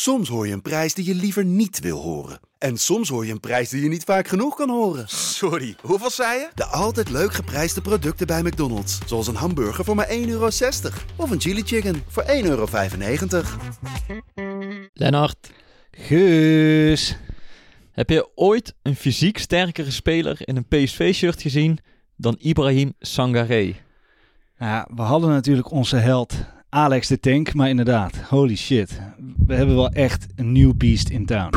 [0.00, 2.40] Soms hoor je een prijs die je liever niet wil horen.
[2.58, 5.08] En soms hoor je een prijs die je niet vaak genoeg kan horen.
[5.08, 6.48] Sorry, hoeveel zei je?
[6.54, 8.98] De altijd leuk geprijsde producten bij McDonald's.
[9.06, 10.48] Zoals een hamburger voor maar 1,60 euro.
[11.16, 12.66] Of een chili chicken voor 1,95 euro.
[14.92, 15.50] Lennart,
[15.90, 17.16] Guus.
[17.92, 21.78] heb je ooit een fysiek sterkere speler in een PSV-shirt gezien
[22.16, 23.74] dan Ibrahim Sangaré?
[24.58, 26.34] Ja, we hadden natuurlijk onze held
[26.70, 29.00] Alex de Tank, maar inderdaad, holy shit.
[29.46, 31.56] We hebben wel echt een nieuw beast in town.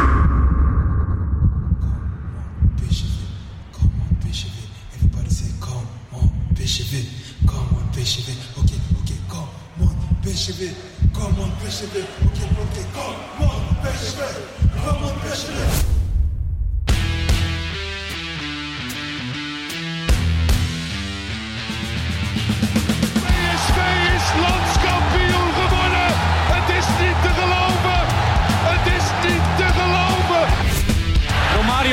[10.60, 10.74] It,
[11.14, 11.52] come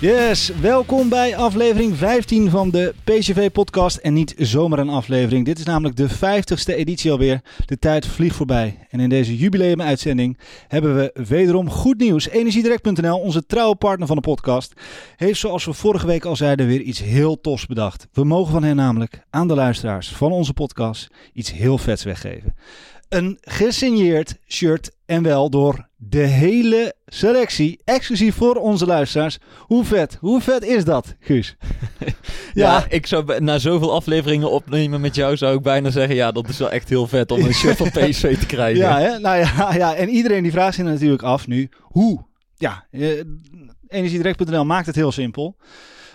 [0.00, 3.96] Yes, welkom bij aflevering 15 van de PCV-podcast.
[3.96, 5.44] En niet zomaar een aflevering.
[5.44, 7.40] Dit is namelijk de 50ste editie alweer.
[7.66, 8.86] De tijd vliegt voorbij.
[8.90, 12.28] En in deze jubileum-uitzending hebben we wederom goed nieuws.
[12.28, 14.72] Energiedirect.nl, onze trouwe partner van de podcast,
[15.16, 18.08] heeft zoals we vorige week al zeiden weer iets heel tofs bedacht.
[18.12, 22.54] We mogen van hen namelijk aan de luisteraars van onze podcast iets heel vets weggeven.
[23.08, 29.38] Een gesigneerd shirt en wel door de hele selectie, exclusief voor onze luisteraars.
[29.58, 31.56] Hoe vet, hoe vet is dat, Guus?
[32.54, 36.48] Ja, ik zou na zoveel afleveringen opnemen met jou zou ik bijna zeggen, ja, dat
[36.48, 38.80] is wel echt heel vet om een shirt van PSV te krijgen.
[38.80, 39.18] Ja, hè?
[39.18, 42.24] Nou ja, ja, en iedereen die vraagt zich natuurlijk af nu, hoe?
[42.54, 43.20] Ja, eh,
[43.88, 45.56] energiedirect.nl maakt het heel simpel.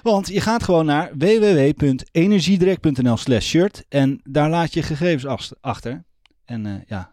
[0.04, 6.04] Want je gaat gewoon naar www.energiedirect.nl slash shirt en daar laat je gegevens ach- achter.
[6.46, 7.12] En eh, ja,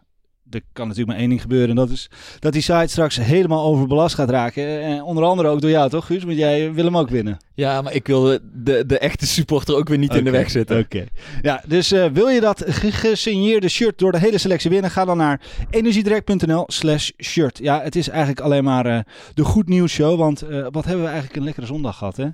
[0.53, 2.09] er kan natuurlijk maar één ding gebeuren en dat is
[2.39, 4.81] dat die site straks helemaal overbelast gaat raken.
[4.81, 7.37] En onder andere ook door jou toch Guus, want jij wil hem ook winnen.
[7.55, 10.79] Ja, maar ik wil de, de, echte supporter ook weer niet in de weg zitten.
[10.79, 11.05] Oké.
[11.41, 14.91] Ja, dus eh, wil je dat ge- gesigneerde shirt door de hele selectie winnen?
[14.91, 17.57] Ga dan naar energiedirect.nl slash shirt.
[17.57, 18.99] Ja, het is eigenlijk alleen maar eh,
[19.33, 20.17] de goed nieuws show.
[20.17, 22.27] Want eh, wat hebben we eigenlijk een lekkere zondag gehad, hè?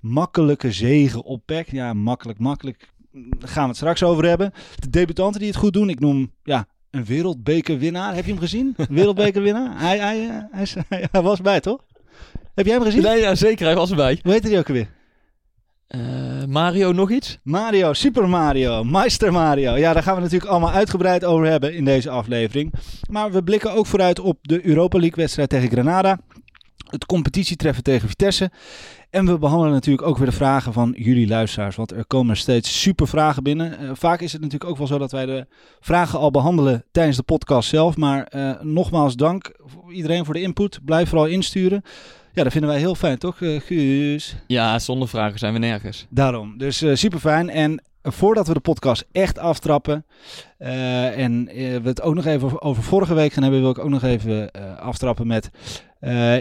[0.00, 1.70] Makkelijke zegen op PEC.
[1.70, 2.92] Ja, makkelijk, makkelijk.
[3.12, 4.52] Daar gaan we het straks over hebben.
[4.78, 5.88] De debutanten die het goed doen.
[5.88, 8.14] Ik noem, ja, een wereldbekerwinnaar.
[8.14, 8.76] Heb je hem gezien?
[8.88, 9.78] Wereldbekerwinnaar?
[9.86, 11.84] Hij, hij, hij, hij was bij, toch?
[12.54, 13.02] Heb jij hem gezien?
[13.02, 14.18] Nee, ja, zeker, hij was erbij.
[14.22, 14.88] Hoe heette die ook alweer?
[15.86, 16.00] Eh,
[16.48, 17.38] Mario, nog iets?
[17.42, 19.76] Mario, Super Mario, Meister Mario.
[19.76, 22.72] Ja, daar gaan we natuurlijk allemaal uitgebreid over hebben in deze aflevering.
[23.10, 26.18] Maar we blikken ook vooruit op de Europa League wedstrijd tegen Granada.
[26.90, 28.50] Het competitietreffen tegen Vitesse.
[29.14, 31.76] En we behandelen natuurlijk ook weer de vragen van jullie luisteraars.
[31.76, 33.78] Want er komen steeds super vragen binnen.
[33.78, 35.46] Eh, vaak is het natuurlijk ook wel zo dat wij de
[35.80, 37.96] vragen al behandelen tijdens de podcast zelf.
[37.96, 40.80] Maar eh, nogmaals dank voor iedereen voor de input.
[40.84, 41.82] Blijf vooral insturen.
[42.32, 44.36] Ja, dat vinden wij heel fijn, toch, eh, Guus?
[44.46, 46.06] Ja, zonder vragen zijn we nergens.
[46.10, 46.58] Daarom.
[46.58, 47.50] Dus super fijn.
[47.50, 50.04] En voordat we de podcast echt aftrappen.
[50.58, 53.60] en we het ook nog even over, vorige week gaan hebben.
[53.60, 55.50] Wil ik ook nog even aftrappen met.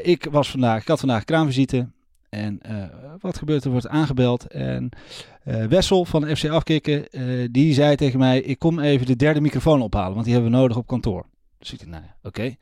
[0.04, 0.82] ik was vandaag.
[0.82, 1.88] Ik had vandaag kraamvisite.
[2.34, 2.84] En eh,
[3.20, 3.72] wat gebeurt er?
[3.72, 4.48] Wordt aangebeld.
[4.48, 4.90] En
[5.44, 7.10] eh, Wessel van FC Afkikken.
[7.10, 8.42] eh, die zei tegen mij.
[8.42, 10.14] Ik kom even de derde microfoon ophalen.
[10.14, 11.26] Want die hebben we nodig op kantoor.
[11.60, 12.56] Dus ik dacht, nou ja, oké.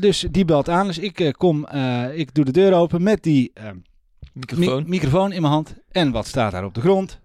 [0.00, 0.86] Dus die belt aan.
[0.86, 1.66] Dus ik kom.
[2.14, 3.52] ik doe de deur open met die.
[4.32, 4.82] Microfoon.
[4.82, 5.74] Mi- microfoon in mijn hand.
[5.90, 7.20] En wat staat daar op de grond?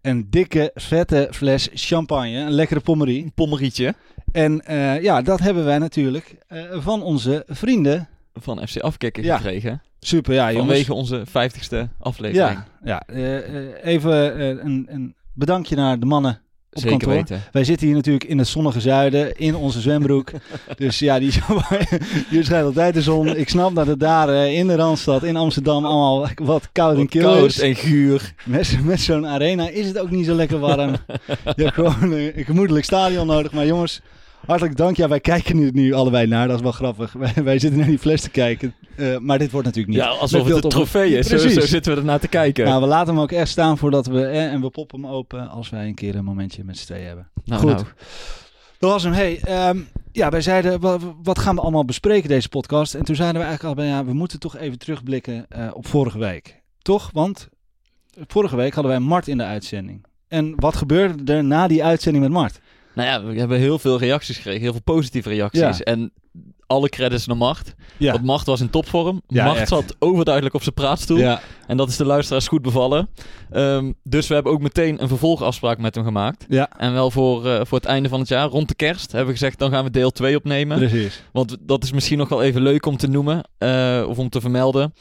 [0.00, 2.38] Een dikke, vette fles champagne.
[2.38, 3.22] Een lekkere pommerie.
[3.22, 3.94] Een pommerietje
[4.32, 4.62] En
[5.02, 6.36] ja, dat hebben wij natuurlijk
[6.70, 8.08] van onze vrienden.
[8.34, 9.82] van FC Afkikken Ja, gekregen.
[10.04, 10.66] Super, ja jongens.
[10.66, 12.58] vanwege onze 50ste aflevering.
[12.58, 16.40] Ja, ja eh, eh, even eh, een, een bedankje naar de mannen
[16.72, 17.12] op Zeker kantoor.
[17.12, 17.42] weten.
[17.52, 20.30] Wij zitten hier natuurlijk in het zonnige zuiden, in onze zwembroek.
[20.76, 21.32] dus ja, die,
[22.30, 23.36] hier schijnt altijd de zon.
[23.36, 27.22] Ik snap dat het daar in de Randstad, in Amsterdam, allemaal wat koud en kil
[27.22, 27.60] koud is.
[27.60, 28.34] en guur.
[28.44, 30.90] Met, met zo'n arena is het ook niet zo lekker warm.
[31.56, 33.52] je hebt gewoon een, een gemoedelijk stadion nodig.
[33.52, 34.00] Maar jongens,
[34.46, 34.96] hartelijk dank.
[34.96, 36.46] Ja, wij kijken nu, nu allebei naar.
[36.46, 37.12] Dat is wel grappig.
[37.22, 38.74] Wij, wij zitten naar die fles te kijken.
[38.96, 40.04] Eh, maar dit wordt natuurlijk niet.
[40.04, 41.26] Ja, alsof het een trofee is.
[41.26, 41.54] Zo, Precies.
[41.54, 42.64] zo zitten we ernaar te kijken.
[42.64, 44.24] Nou, we laten hem ook echt staan voordat we...
[44.26, 47.06] Eh, en we poppen hem open als wij een keer een momentje met z'n tweeën
[47.06, 47.30] hebben.
[47.44, 47.70] Nou, Goed.
[47.72, 47.84] nou.
[48.78, 49.12] Dat was hem.
[49.12, 49.78] Hey, ehm,
[50.12, 52.94] ja, wij zeiden, wa- wat gaan we allemaal bespreken deze podcast?
[52.94, 56.18] En toen zeiden we eigenlijk al, ja, we moeten toch even terugblikken eh, op vorige
[56.18, 56.60] week.
[56.78, 57.10] Toch?
[57.12, 57.48] Want
[58.26, 60.04] vorige week hadden wij Mart in de uitzending.
[60.28, 62.60] En wat gebeurde er na die uitzending met Mart?
[62.94, 64.60] Nou ja, we hebben heel veel reacties gekregen.
[64.60, 65.60] Heel veel positieve reacties.
[65.78, 65.84] Ja.
[65.84, 66.12] En
[66.66, 67.74] alle credits naar Macht.
[67.96, 68.12] Ja.
[68.12, 69.22] Want Macht was in topvorm.
[69.26, 69.68] Ja, Macht echt.
[69.68, 71.18] zat overduidelijk op zijn praatstoel.
[71.18, 71.40] Ja.
[71.66, 73.08] En dat is de luisteraars goed bevallen.
[73.50, 76.44] Ehm, dus we hebben ook meteen een vervolgafspraak met hem gemaakt.
[76.48, 79.26] Ja, En wel voor, eh, voor het einde van het jaar, rond de kerst, hebben
[79.32, 79.58] we gezegd...
[79.58, 80.78] dan gaan we deel 2 opnemen.
[80.78, 81.22] precies.
[81.32, 83.42] Want dat is misschien nog wel even leuk om te noemen.
[83.58, 84.94] eh, of om te vermelden.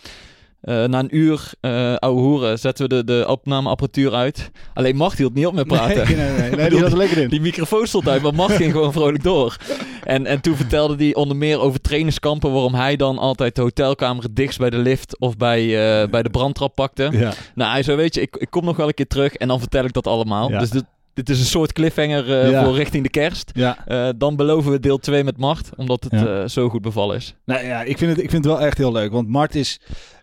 [0.62, 4.52] Eh, na een uur eh ouwe hoeren zetten we de, de opnameapparatuur uit.
[4.74, 5.96] Alleen Macht hield niet op met praten.
[6.08, 7.30] Nee, nee, nee, nee, die was er lekker in.
[7.30, 9.58] Die microfoon stond uit, maar Macht ging gewoon vrolijk door.
[10.04, 12.52] En, en toen vertelde hij onder meer over trainingskampen...
[12.52, 15.20] waarom hij dan altijd de hotelkamer dichtst bij de lift...
[15.20, 17.10] of bij, eh, bij de brandtrap pakte.
[17.12, 17.34] Ja.
[17.56, 19.34] Nou, hij zei, weet je, ik, ik kom nog wel een keer terug...
[19.34, 20.50] en dan vertel ik dat allemaal.
[20.50, 20.60] Ja.
[20.60, 20.84] Dus dit,
[21.14, 22.64] dit is een soort cliffhanger Ja.
[22.64, 23.52] voor richting de kerst.
[23.54, 23.78] Ja.
[24.18, 25.70] Dan beloven we deel 2 met Macht...
[25.76, 27.36] omdat het zo goed bevallen is.
[27.46, 29.12] Nou ja, ik vind, het, ik vind het wel echt heel leuk.
[29.12, 29.80] Want Mart is.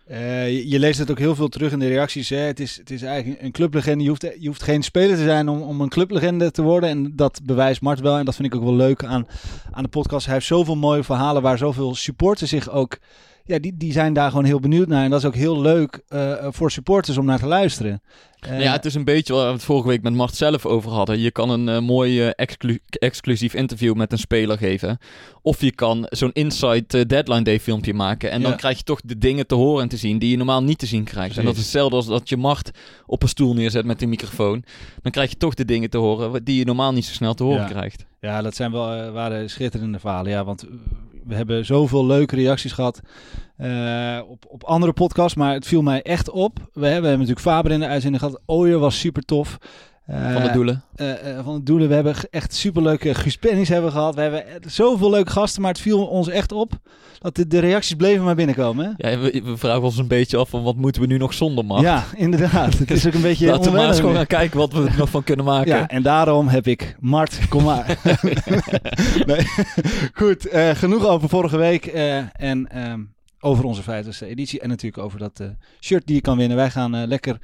[0.09, 2.29] Eh, je, je leest het ook heel veel terug in de reacties.
[2.29, 2.37] Hè?
[2.37, 4.03] Het, is, het is eigenlijk een clublegende.
[4.03, 6.89] Je hoeft, je hoeft geen speler te zijn om, om een clublegende te worden.
[6.89, 8.17] En dat bewijst Mart wel.
[8.17, 9.27] En dat vind ik ook wel leuk aan,
[9.71, 10.25] aan de podcast.
[10.25, 12.97] Hij heeft zoveel mooie verhalen waar zoveel supporters zich ook.
[13.49, 15.03] Ja, die, die zijn daar gewoon heel benieuwd naar.
[15.03, 18.01] En dat is ook heel leuk eh, voor supporters om naar te luisteren.
[18.39, 20.65] Eh, Nou ja, het is een beetje waar we het vorige week met Mart zelf
[20.65, 21.19] over hadden.
[21.19, 24.97] Je kan een eh, mooi eh, exclu- exclusief interview met een speler geven.
[25.41, 28.31] Of je kan zo'n Inside eh, Deadline Day filmpje maken.
[28.31, 28.57] En dan Ja.
[28.57, 30.85] krijg je toch de dingen te horen en te zien die je normaal niet te
[30.85, 31.37] zien krijgt.
[31.37, 32.71] En dat is hetzelfde als dat je Mart
[33.05, 34.63] op een stoel neerzet met een microfoon.
[35.01, 37.43] Dan krijg je toch de dingen te horen die je normaal niet zo snel te
[37.43, 37.67] horen Ja.
[37.67, 38.05] krijgt.
[38.21, 40.31] Ja, dat zijn wel eh, waren schitterende verhalen.
[40.31, 40.69] Ja, want eh,
[41.29, 42.99] we hebben zoveel leuke reacties gehad
[43.57, 45.37] eh, op, op andere podcasts.
[45.37, 46.57] Maar het viel mij echt op.
[46.57, 48.41] We hebben, we hebben natuurlijk Faber in de uitzending gehad.
[48.45, 49.57] Ooyer was super tof.
[50.09, 50.83] Eh, Van de doelen.
[50.95, 51.87] eh, eh, van de doelen.
[51.87, 54.15] We hebben echt superleuke Guus Pennings hebben gehad.
[54.15, 55.61] We hebben echt zoveel leuke gasten.
[55.61, 56.71] Maar het viel ons echt op
[57.19, 58.95] dat de, de reacties bleven maar binnenkomen.
[58.97, 59.09] Hè?
[59.09, 61.65] Ja, we, we vragen ons een beetje af van wat moeten we nu nog zonder
[61.65, 61.81] Mart.
[61.81, 62.77] Ja, inderdaad.
[62.77, 64.97] Het is ook een beetje Laten we maar eens gewoon gaan kijken wat we er
[64.97, 65.75] nog van kunnen maken.
[65.75, 67.97] Ja, en daarom heb ik Mart, kom maar.
[69.25, 69.47] nee.
[70.13, 72.99] Goed, genoeg over vorige week en ehm,
[73.39, 74.59] over onze 50ste editie.
[74.59, 75.41] En natuurlijk over dat
[75.81, 76.57] shirt die je kan winnen.
[76.57, 77.37] Wij gaan lekker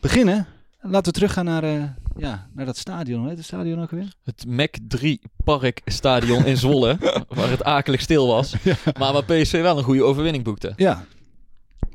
[0.00, 0.46] beginnen.
[0.88, 1.82] Laten we teruggaan naar, eh,
[2.16, 3.28] ja, naar dat stadion.
[3.28, 4.12] Heet het stadion ook weer?
[4.24, 6.96] Het Mac 3 Park Stadion in Zwolle,
[7.28, 8.54] waar het akelig stil was.
[8.98, 10.72] Maar waar PSV wel een goede overwinning boekte.
[10.76, 11.04] Ja,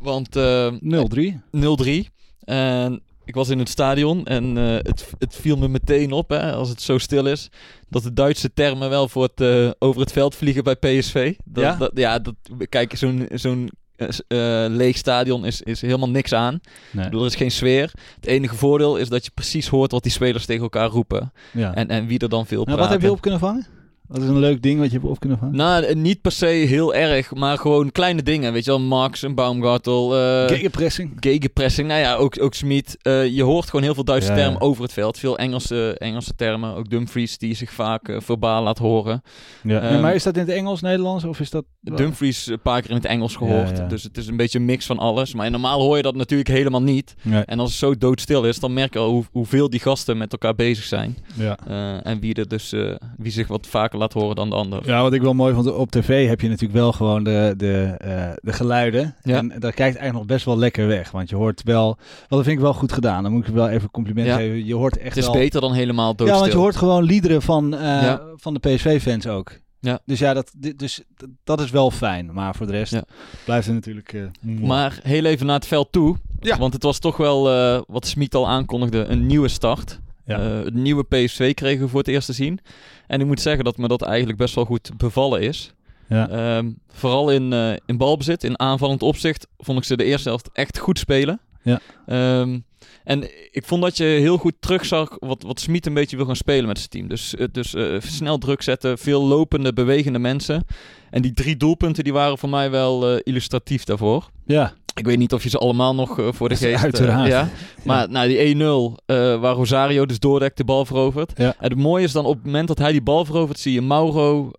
[0.02, 1.42] Want eh 0-3.
[1.52, 2.10] 0-3.
[2.40, 6.54] En ik was in het stadion en eh, het, het viel me meteen op, hè,
[6.54, 7.50] als het zo stil is,
[7.90, 11.36] dat de Duitse termen wel voor het, eh, over het veld vliegen bij PSV.
[11.46, 11.76] Dat, Ja?
[11.76, 12.36] Dat, ja, dat,
[12.70, 13.70] kijk, zo'n zo'n
[14.08, 16.60] eh, leeg stadion is, is helemaal niks aan.
[16.92, 17.06] Nee.
[17.06, 17.92] Ik bedoel, er is geen sfeer.
[18.16, 21.32] Het enige voordeel is dat je precies hoort wat die spelers tegen elkaar roepen.
[21.52, 21.76] Ja.
[21.76, 22.80] En, en wie er dan veel nou, praat.
[22.80, 23.68] wat heb je op kunnen vangen?
[24.12, 25.56] Wat is een leuk ding wat je hebt op kunnen vangen?
[25.56, 28.54] Nou, eh, niet per se heel erg, maar gewoon kleine dingen.
[28.54, 31.18] Weet je wel, Max, een Baumgartel, eh Gegenpressing.
[31.20, 31.88] gegenpressing.
[31.88, 32.98] Nou ja, ook, ook Smit.
[33.02, 34.42] Eh, je hoort gewoon heel veel Duitse Ja, ja.
[34.44, 35.18] termen over het veld.
[35.18, 36.76] Veel Engelse, Engelse termen.
[36.76, 39.22] Ook Dumfries die zich vaak verbaal laat horen.
[39.64, 39.82] Ja.
[39.82, 41.66] Ehm, maar is dat in het Engels, Nederlands of is dat...
[41.82, 43.78] Dumfries een paar keer in het Engels gehoord.
[43.78, 43.88] Ja, ja.
[43.88, 45.34] Dus het is een beetje een mix van alles.
[45.34, 47.16] Maar normaal hoor je dat natuurlijk helemaal niet.
[47.22, 47.44] Nee.
[47.44, 50.32] En als het zo doodstil is, dan merk je al hoe, hoeveel die gasten met
[50.32, 51.18] elkaar bezig zijn.
[51.34, 51.58] Ja.
[51.68, 54.82] Eh, en wie, er dus, eh, wie zich wat vaker laat horen dan de ander.
[54.88, 57.96] Ja, wat ik wel mooi vond, op tv heb je natuurlijk wel gewoon de, de,
[57.98, 59.16] eh, de geluiden.
[59.22, 59.38] Ja.
[59.38, 61.12] En dat kijkt eigenlijk nog best wel lekker weg.
[61.12, 63.24] Want je hoort wel, wel dat vind ik wel goed gedaan.
[63.24, 64.36] Dan moet ik wel even een compliment Ja.
[64.36, 64.66] geven.
[64.66, 65.34] Je hoort echt Het is wel...
[65.34, 66.34] beter dan helemaal doodstil.
[66.36, 68.22] Ja, want je hoort gewoon liederen van, eh, Ja.
[68.36, 69.52] van de PSV-fans ook.
[69.80, 70.00] Ja.
[70.06, 71.02] Dus ja, dat, dit- dus,
[71.44, 72.34] dat is wel fijn.
[72.34, 73.04] Maar voor de rest Ja.
[73.46, 74.14] blijft het natuurlijk...
[74.14, 74.22] eh.
[74.62, 76.16] Maar heel even naar het veld toe.
[76.40, 76.58] Ja.
[76.58, 80.00] Want het was toch wel, eh, wat Smit al aankondigde, een nieuwe start.
[80.32, 80.40] Ja.
[80.60, 82.60] Eh, het nieuwe PSV kregen we voor het eerst te zien.
[83.08, 85.74] En ik moet zeggen dat me dat eigenlijk best wel goed bevallen is.
[86.10, 86.30] ja.
[86.30, 90.50] Ehm, vooral in, eh, in balbezit, in aanvallend opzicht, vond ik ze de eerste helft
[90.54, 91.40] echt goed spelen.
[91.64, 91.80] Ja.
[92.06, 92.60] Ehm,
[93.04, 96.36] en ik vond dat je heel goed terugzag wat, wat Smit een beetje wil gaan
[96.36, 97.08] spelen met zijn team.
[97.08, 97.76] Dus, eh, dus
[98.16, 100.66] snel druk zetten, veel lopende, bewegende mensen.
[101.10, 104.30] En die drie doelpunten die waren voor mij wel illustratief daarvoor.
[104.46, 104.74] ja.
[104.94, 106.76] Ik weet niet of je ze allemaal nog eh, voor de geest...
[106.76, 107.28] eh, Uiteraard.
[107.28, 107.50] ja.
[107.84, 108.60] Maar nou, die 1-0,
[109.06, 111.32] eh, waar Rosario dus doordekt de bal verovert.
[111.36, 111.56] Ja.
[111.60, 113.60] En het mooie is dan op het moment dat hij die bal verovert...
[113.60, 114.52] zie je Mauro,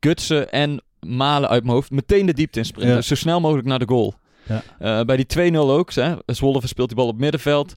[0.00, 2.94] Gutsen en Malen uit mijn hoofd meteen de diepte in sprinten.
[2.94, 3.00] Ja.
[3.00, 4.14] Zo snel mogelijk naar de goal.
[4.78, 5.04] Ja.
[5.04, 5.92] Bij die 2-0 ook.
[5.92, 6.14] Hè.
[6.26, 7.74] Zwolle verspeelt die bal op middenveld.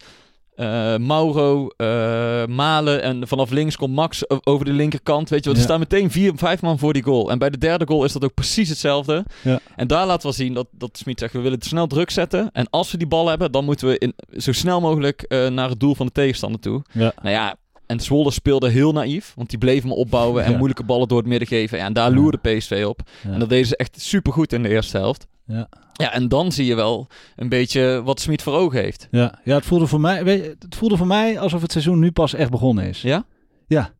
[0.56, 5.30] Eh, Mauro, eh, Malen en vanaf links komt Max over de linkerkant.
[5.30, 5.54] Weet je wat?
[5.58, 5.68] Er Ja.
[5.70, 7.32] staan meteen vier, vijf man voor die goal.
[7.32, 9.26] En bij de derde goal is dat ook precies hetzelfde.
[9.42, 9.60] Ja.
[9.76, 12.50] En daar laten we zien dat, dat Smit zegt, we willen het snel druk zetten.
[12.52, 15.70] En als we die bal hebben, dan moeten we in, zo snel mogelijk eh, naar
[15.70, 16.82] het doel van de tegenstander toe.
[16.92, 17.14] Ja.
[17.22, 17.56] Nou ja,
[17.86, 19.34] en Zwolle speelde heel naïef.
[19.36, 20.56] Want die bleven me opbouwen en Ja.
[20.58, 21.78] moeilijke ballen door het midden geven.
[21.78, 23.00] Ja, en daar loerde PSV op.
[23.24, 23.32] Ja.
[23.32, 25.28] En dat deden ze echt supergoed in de eerste helft.
[25.46, 25.70] Ja.
[25.94, 29.08] Ja, en dan zie je wel een beetje wat Smit voor ogen heeft.
[29.12, 32.00] Ja, ja het, voelde voor mij, weet je, het voelde voor mij alsof het seizoen
[32.00, 33.02] nu pas echt begonnen is.
[33.02, 33.26] Ja?
[33.68, 33.94] Ja.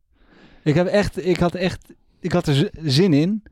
[0.62, 3.42] Ik, heb echt, ik had echt ik had er zin in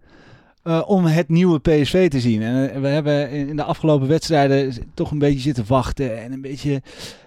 [0.62, 2.42] eh, om het nieuwe PSV te zien.
[2.42, 6.22] En eh, we hebben in de afgelopen wedstrijden toch een beetje zitten wachten.
[6.22, 6.82] En een beetje,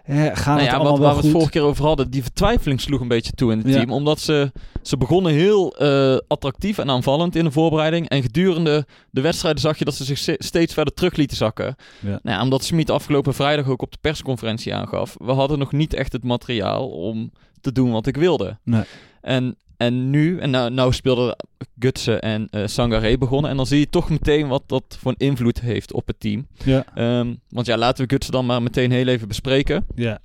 [0.06, 1.24] gaan Nou het ja, allemaal wat, wel waar we goed?
[1.24, 3.74] het vorige keer over hadden, die vertwijfeling sloeg een beetje toe in het Ja.
[3.74, 3.92] team.
[3.92, 4.52] Omdat ze,
[4.82, 8.10] ze begonnen heel eh, attractief en aanvallend in de voorbereiding.
[8.10, 11.76] En gedurende de wedstrijden zag je dat ze zich steeds verder terug lieten zakken.
[12.00, 12.10] Ja.
[12.24, 15.16] Nou ja, omdat Smit afgelopen vrijdag ook op de persconferentie aangaf.
[15.24, 18.58] We hadden nog niet echt het materiaal om te doen wat ik wilde.
[18.64, 18.84] Nee.
[19.22, 21.36] En, en nu, en nou, nou speelden
[21.80, 23.52] Gutsen en eh Sangaré begonnen.
[23.52, 26.48] En dan zie je toch meteen wat dat voor een invloed heeft op het team.
[26.66, 29.86] Ja, Ehm, want ja, laten we Gutsen dan maar meteen heel even bespreken.
[29.96, 30.20] ja.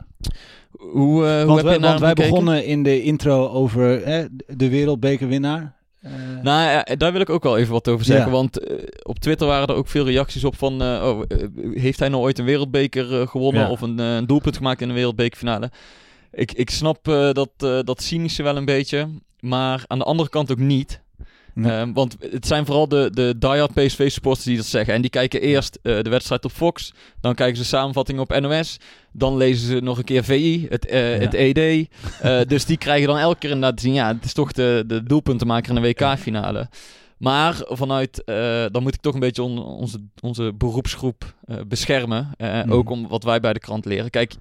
[0.70, 2.30] Hoe, eh, hoe heb wij, je want wij gekeken?
[2.30, 5.76] begonnen in de intro over hè, de wereldbekerwinnaar.
[6.00, 8.26] Eh, Nou ja, daar wil ik ook wel even wat over zeggen.
[8.26, 8.32] Ja.
[8.32, 8.60] Want
[9.02, 10.82] op Twitter waren er ook veel reacties op van...
[10.82, 11.22] oh,
[11.72, 13.70] heeft hij nou ooit een wereldbeker gewonnen Ja.
[13.70, 15.70] of een, een doelpunt gemaakt in een wereldbekerfinale?
[16.32, 17.50] Ik, ik snap dat,
[17.86, 19.08] dat cynische wel een beetje.
[19.40, 21.00] Maar aan de andere kant ook niet.
[21.54, 21.72] Nee.
[21.72, 24.94] Ehm, want het zijn vooral de, de diehard PSV-supporters die dat zeggen.
[24.94, 26.92] En die kijken eerst eh, de wedstrijd op Fox.
[27.20, 28.76] Dan kijken ze samenvatting op NOS.
[29.12, 31.20] Dan lezen ze nog een keer VI, het, eh, Ja.
[31.20, 31.88] het ED.
[32.20, 33.94] Eh, dus die krijgen dan elke keer inderdaad te zien...
[33.94, 36.68] Ja, het is toch de, de doelpuntenmaker in de WK-finale.
[37.18, 38.22] Maar vanuit...
[38.72, 41.34] dan moet ik toch een beetje on- onze, onze beroepsgroep
[41.66, 42.30] beschermen.
[42.38, 42.72] Mhm.
[42.72, 44.10] Ook om wat wij bij de krant leren.
[44.10, 44.34] Kijk,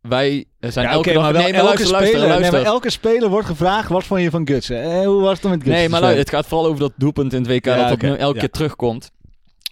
[0.00, 1.32] wij eh, zijn ja, elke oké, dag...
[1.32, 2.40] nee, maar elke, luister, speler, luister.
[2.40, 4.82] Nee, maar elke speler wordt gevraagd, wat vond je van Gutsen?
[4.82, 5.80] Eh, hoe was het dan met Gutsen?
[5.80, 8.34] Nee, maar het gaat vooral over dat doelpunt in het WK Ja, dat nu elke
[8.34, 8.40] ja.
[8.40, 9.10] keer terugkomt.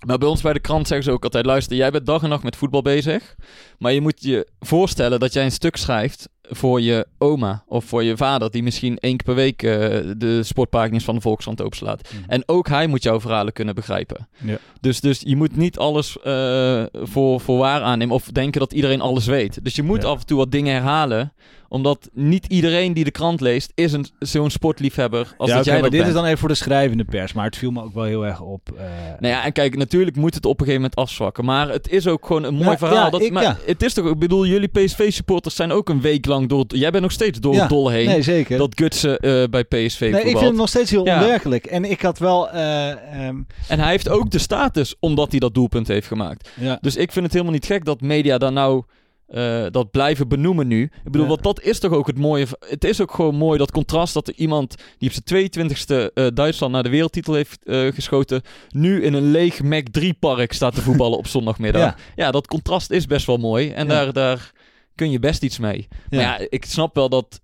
[0.07, 2.29] Maar bij ons bij de krant zeggen ze ook altijd: luister, jij bent dag en
[2.29, 3.35] nacht met voetbal bezig.
[3.79, 8.03] Maar je moet je voorstellen dat jij een stuk schrijft voor je oma of voor
[8.05, 9.71] je vader, die misschien één keer per week eh,
[10.17, 12.03] de sportpagina's van de Volkskrant openslaat.
[12.13, 12.31] Mhm.
[12.31, 14.29] En ook hij moet jouw verhalen kunnen begrijpen.
[14.37, 14.59] Ja.
[14.81, 19.01] Dus, dus je moet niet alles eh, voor, voor waar aannemen of denken dat iedereen
[19.01, 19.65] alles weet.
[19.65, 20.09] Dus je moet Ja.
[20.09, 21.33] af en toe wat dingen herhalen,
[21.71, 25.75] omdat niet iedereen die de krant leest is een, zo'n sportliefhebber als ja, dat jij
[25.75, 26.13] maar dat dit bent.
[26.13, 27.33] is dan even voor de schrijvende pers.
[27.33, 28.69] Maar het viel me ook wel heel erg op.
[28.77, 28.85] eh,
[29.21, 31.45] Nou ja, en kijk, natuurlijk moet het op een gegeven moment afzwakken.
[31.45, 33.11] Maar het is ook gewoon een mooi verhaal.
[33.11, 33.59] dat, ik- maar.
[33.67, 36.65] Het is toch, ik bedoel, jullie PSV-supporters zijn ook een week lang door.
[36.69, 38.07] Jij bent nog steeds door ja, het dolle heen.
[38.07, 38.59] Nee, zeker.
[38.59, 41.21] dat Gutsen eh, bij PSV nee, ik vind het nog steeds heel Ja.
[41.21, 41.67] onwerkelijk.
[41.67, 42.51] En ik had wel...
[42.51, 43.37] eh, ehm,
[43.69, 46.49] En hij heeft ook de status omdat hij dat doelpunt heeft gemaakt.
[46.61, 46.79] ja.
[46.81, 48.83] Dus ik vind het helemaal niet gek dat media dan nou
[49.29, 50.83] eh, dat blijven benoemen nu.
[50.83, 51.29] Ik bedoel, Ja.
[51.29, 52.47] want dat is toch ook het mooie.
[52.67, 56.27] Het is ook gewoon mooi dat contrast dat er iemand die op zijn 22e eh,
[56.35, 57.59] Duitsland naar de wereldtitel heeft
[57.95, 61.83] geschoten, nu in een leeg Mac 3 park staat te voetballen op zondagmiddag.
[61.83, 61.97] Ja.
[62.17, 62.31] Ja.
[62.31, 63.93] dat contrast is best wel mooi en Ja.
[63.95, 64.53] daar, daar
[64.99, 65.89] kun je best iets mee.
[66.11, 66.47] Maar Ja.
[66.49, 67.41] ik snap wel dat,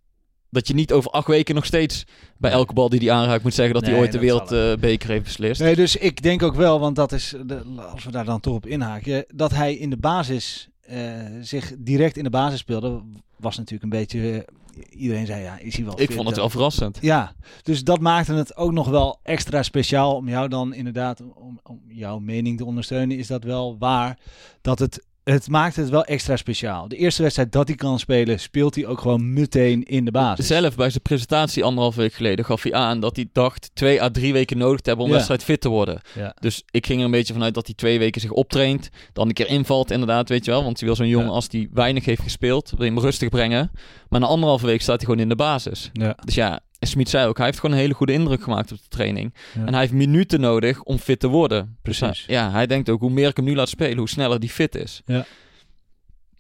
[0.51, 2.05] dat je niet over acht weken nog steeds
[2.39, 4.49] bij elke bal die hij aanraakt moet zeggen dat hij ooit de dat ook.
[4.49, 5.61] wereldbeker heeft beslist.
[5.61, 8.55] Nee, dus ik denk ook wel, want dat is, de, als we daar dan toch
[8.55, 10.99] op inhaken, dat hij in de basis eh,
[11.41, 13.03] zich direct in de basis speelde,
[13.37, 14.45] was natuurlijk een beetje,
[14.81, 16.99] eh, iedereen zei ja, is hij wel ik vond het wel verrassend.
[17.01, 21.61] Ja, dus dat maakte het ook nog wel extra speciaal om jou dan inderdaad, om,
[21.63, 24.19] om jouw mening te ondersteunen, is dat wel waar,
[24.61, 26.89] dat het, het maakt het wel extra speciaal.
[26.89, 30.47] De eerste wedstrijd dat hij kan spelen, speelt hij ook gewoon meteen in de basis.
[30.47, 34.11] Zelf bij zijn presentatie anderhalf week geleden gaf hij aan dat hij dacht twee à
[34.11, 35.17] drie weken nodig te hebben om Ja.
[35.17, 36.01] wedstrijd fit te worden.
[36.15, 36.37] Ja.
[36.41, 39.35] Dus ik ging er een beetje vanuit dat hij twee weken zich optraint, dan een
[39.35, 40.65] keer invalt inderdaad, weet je wel.
[40.65, 41.33] Want hij wil zo'n jongen Ja.
[41.35, 43.71] als die weinig heeft gespeeld, wil je hem rustig brengen.
[44.09, 45.91] Maar na anderhalve week staat hij gewoon in de basis.
[46.25, 48.79] Dus ja, en Smit zei ook, hij heeft gewoon een hele goede indruk gemaakt op
[48.79, 49.35] de training.
[49.55, 49.61] Ja.
[49.67, 51.77] En hij heeft minuten nodig om fit te worden.
[51.83, 52.25] Precies.
[52.27, 54.51] hij- ja, hij denkt ook, hoe meer ik hem nu laat spelen, hoe sneller die
[54.51, 55.03] fit is.
[55.07, 55.25] Ja.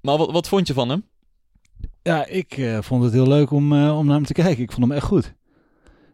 [0.01, 1.05] Maar wat, wat vond je van hem?
[2.03, 4.63] Ja, ik eh, vond het heel leuk om, eh, om naar hem te kijken.
[4.63, 5.33] Ik vond hem echt goed.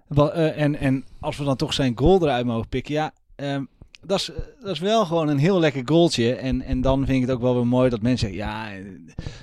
[0.09, 3.65] Wel, eh, en, en als we dan toch zijn goal eruit mogen pikken, ja, ehm,
[4.07, 4.31] dat, is,
[4.63, 6.35] dat is wel gewoon een heel lekker goaltje.
[6.35, 8.71] En, en dan vind ik het ook wel weer mooi dat mensen zeggen, ja,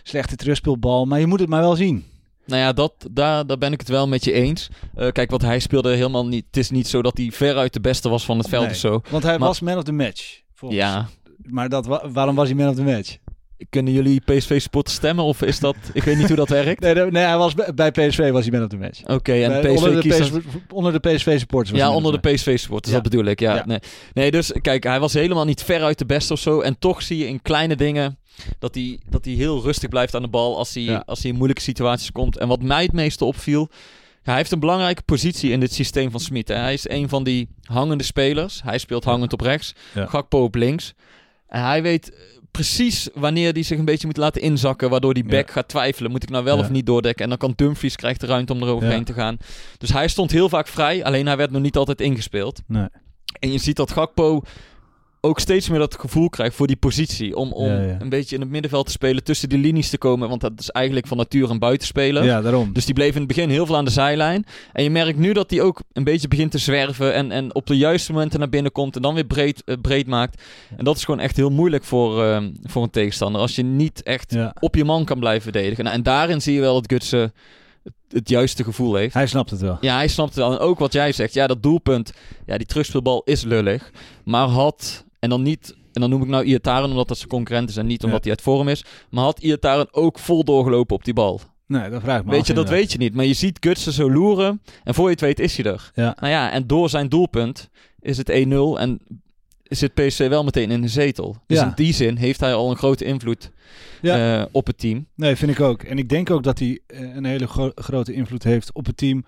[0.03, 2.05] slechte terugspeelbal, maar je moet het maar wel zien.
[2.47, 4.69] Nou ja, dat, daar, daar ben ik het wel met je eens.
[4.95, 6.45] Eh, kijk, wat hij speelde helemaal niet.
[6.47, 8.71] Het is niet zo dat hij veruit de beste was van het veld Nee.
[8.71, 9.01] of zo.
[9.09, 10.41] Want hij Maar- was man of the match.
[10.53, 11.07] volgens- Ja.
[11.37, 13.17] Maar dat, wa- waarom was hij man of the match?
[13.69, 15.75] Kunnen jullie PSV-supporters stemmen of is dat...
[15.93, 16.81] Ik weet niet hoe dat werkt.
[16.93, 19.03] Nee, nee, hij was bij PSV was hij man of the match.
[19.05, 20.09] Oké, en Bij- PSV onder, de.
[20.09, 20.31] PSV
[20.71, 23.01] onder de PSV-supporters Ja, onder de PSV-supporters, Ja.
[23.01, 23.39] dat bedoel ik.
[23.39, 23.55] Ja.
[23.55, 23.65] Ja.
[23.65, 23.79] Nee.
[24.13, 26.59] nee, dus kijk, hij was helemaal niet veruit de beste of zo.
[26.61, 28.17] En toch zie je in kleine dingen
[28.59, 31.03] dat hij, dat hij heel rustig blijft aan de bal als hij, Ja.
[31.05, 32.37] als hij in moeilijke situaties komt.
[32.37, 33.69] En wat mij het meeste opviel,
[34.23, 36.47] hij heeft een belangrijke positie in dit systeem van Smit.
[36.47, 38.61] Hij is een van die hangende spelers.
[38.63, 39.73] Hij speelt hangend op rechts.
[39.95, 40.93] Gakpo op links.
[41.47, 42.11] En hij weet
[42.51, 45.53] precies wanneer hij zich een beetje moet laten inzakken, waardoor die back Ja.
[45.53, 46.11] gaat twijfelen.
[46.11, 46.61] Moet ik nou wel Ja.
[46.63, 47.23] of niet doordekken?
[47.23, 49.03] En dan kan Dumfries krijgt de ruimte om eroverheen Ja.
[49.03, 49.37] te gaan.
[49.77, 52.61] Dus hij stond heel vaak vrij, alleen hij werd nog niet altijd ingespeeld.
[52.67, 52.87] Nee.
[53.39, 54.41] En je ziet dat Gakpo
[55.27, 57.35] ook steeds meer dat gevoel krijgt voor die positie.
[57.35, 57.97] Om, om Ja, ja.
[57.99, 60.29] een beetje in het middenveld te spelen, tussen die linies te komen.
[60.29, 62.23] Want dat is eigenlijk van nature een buitenspeler.
[62.23, 62.73] Ja, daarom.
[62.73, 64.45] Dus die bleef in het begin heel veel aan de zijlijn.
[64.73, 67.13] En je merkt nu dat hij ook een beetje begint te zwerven.
[67.13, 68.95] En, en op de juiste momenten naar binnen komt.
[68.95, 70.41] En dan weer breed, eh, breed maakt.
[70.77, 73.41] En dat is gewoon echt heel moeilijk voor, eh, voor een tegenstander.
[73.41, 74.53] Als je niet echt Ja.
[74.59, 75.83] op je man kan blijven verdedigen.
[75.83, 77.33] Nou, en daarin zie je wel dat Gutsen
[77.83, 79.13] het, het juiste gevoel heeft.
[79.13, 79.77] Hij snapt het wel.
[79.81, 80.51] Ja, hij snapt het wel.
[80.51, 81.33] En ook wat jij zegt.
[81.33, 82.11] Ja, dat doelpunt.
[82.45, 83.91] Ja, die terugspeelbal is lullig.
[84.23, 85.05] Maar had...
[85.19, 85.75] En dan niet...
[85.93, 88.21] En dan noem ik nou Iataren omdat dat zijn concurrent is en niet omdat Ja.
[88.29, 88.83] hij uit vorm is.
[89.09, 91.41] Maar had Iataren ook vol doorgelopen op die bal?
[91.67, 93.13] Nee, dat vraag ik me Weet af, je, dat weet je niet.
[93.15, 94.61] Maar je ziet Gutsen zo loeren.
[94.83, 95.91] En voor je het weet is hij er.
[95.95, 96.15] Ja.
[96.19, 97.69] Nou ja, en door zijn doelpunt
[97.99, 98.79] is het 1-0.
[98.79, 98.99] En
[99.63, 101.35] zit PSV wel meteen in de zetel.
[101.47, 101.65] Dus Ja.
[101.65, 103.51] in die zin heeft hij al een grote invloed
[104.01, 104.39] Ja.
[104.39, 105.07] eh, op het team.
[105.15, 105.83] Nee, vind ik ook.
[105.83, 108.97] En ik denk ook dat hij eh, een hele gro- grote invloed heeft op het
[108.97, 109.25] team.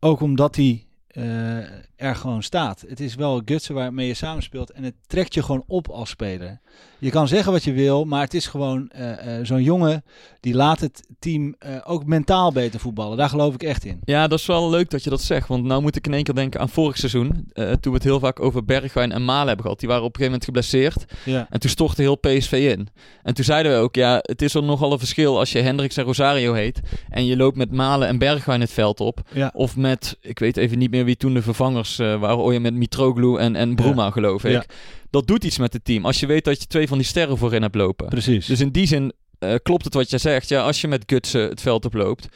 [0.00, 0.86] Ook omdat hij
[1.18, 1.56] eh,
[1.96, 2.84] er gewoon staat.
[2.88, 4.70] Het is wel Gutsen waarmee je samenspeelt.
[4.70, 6.60] En het trekt je gewoon op als speler.
[6.98, 10.04] Je kan zeggen wat je wil, maar het is gewoon eh, eh, zo'n jongen
[10.40, 13.16] die laat het team ook mentaal beter voetballen.
[13.16, 14.00] Daar geloof ik echt in.
[14.04, 15.48] Ja, dat is wel leuk dat je dat zegt.
[15.48, 17.50] Want nou moet ik in één keer denken aan vorig seizoen.
[17.54, 19.80] toen we het heel vaak over Bergwijn en Malen hebben gehad.
[19.80, 21.04] Die waren op een gegeven moment geblesseerd.
[21.24, 21.46] Ja.
[21.50, 22.88] En toen stortte heel PSV in.
[23.22, 25.96] En toen zeiden we ook, ja, het is er nogal een verschil als je Hendricks
[25.96, 26.80] en Rosario heet.
[27.08, 29.20] En je loopt met Malen en Bergwijn het veld op.
[29.32, 29.50] Ja.
[29.54, 32.38] Of met, ik weet even niet meer wie toen de vervangers eh, waren.
[32.38, 34.50] Ooit met Mitroglou en, en Bruma, geloof ik.
[34.50, 34.64] Ja.
[35.10, 36.04] Dat doet iets met het team.
[36.04, 38.08] Als je weet dat je twee van die sterren voorin hebt lopen.
[38.08, 38.46] Precies.
[38.46, 40.48] Dus in die zin eh, klopt het wat jij zegt.
[40.48, 42.28] Ja, als je met Gutsen het veld oploopt.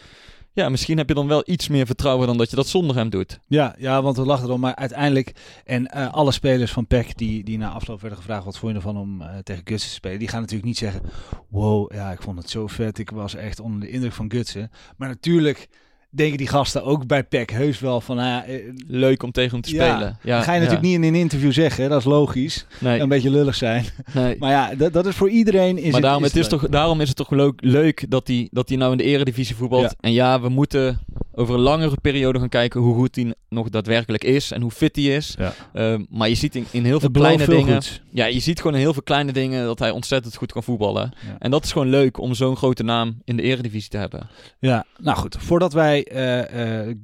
[0.55, 3.11] Ja, misschien heb je dan wel iets meer vertrouwen dan dat je dat zonder hem
[3.11, 3.39] doet.
[3.49, 4.61] Ja, ja, want we lachen erom.
[4.61, 5.33] Maar uiteindelijk,
[5.65, 8.79] en eh, alle spelers van PEC die, die na afloop werden gevraagd wat vond je
[8.79, 11.03] ervan om tegen Gutsen te spelen, die gaan natuurlijk niet zeggen,
[11.49, 12.99] wow, ja, ik vond het zo vet.
[12.99, 14.71] Ik was echt onder de indruk van Gutsen.
[14.97, 15.69] Maar natuurlijk
[16.15, 18.55] denken die gasten ook bij PEC heus wel van, nou ja, eh,
[18.87, 20.19] Leuk om tegen hem te spelen.
[20.23, 22.67] Ja, ga je natuurlijk niet in een interview zeggen, dat is logisch.
[22.79, 23.85] Nee, Een beetje lullig zijn.
[24.15, 24.37] nee.
[24.39, 25.77] Maar ja, dat, dat is voor iedereen.
[25.77, 28.27] Is maar het, daarom, is het is toch, daarom is het toch leuk, leuk dat
[28.27, 29.83] hij dat hij nou in de eredivisie voetbalt.
[29.83, 29.93] Ja.
[30.01, 31.01] En ja, we moeten
[31.35, 34.97] over een langere periode gaan kijken hoe goed hij nog daadwerkelijk is en hoe fit
[34.97, 35.35] hij is.
[35.39, 35.53] Ja.
[35.73, 37.73] Ehm, maar je ziet in, in heel veel kleine veel dingen.
[37.73, 38.01] goeds.
[38.11, 41.13] Ja, je ziet gewoon in heel veel kleine dingen dat hij ontzettend goed kan voetballen.
[41.27, 41.37] Ja.
[41.39, 44.29] En dat is gewoon leuk om zo'n grote naam in de eredivisie te hebben.
[44.59, 45.37] Ja, nou goed.
[45.39, 46.97] Voordat wij eh eh,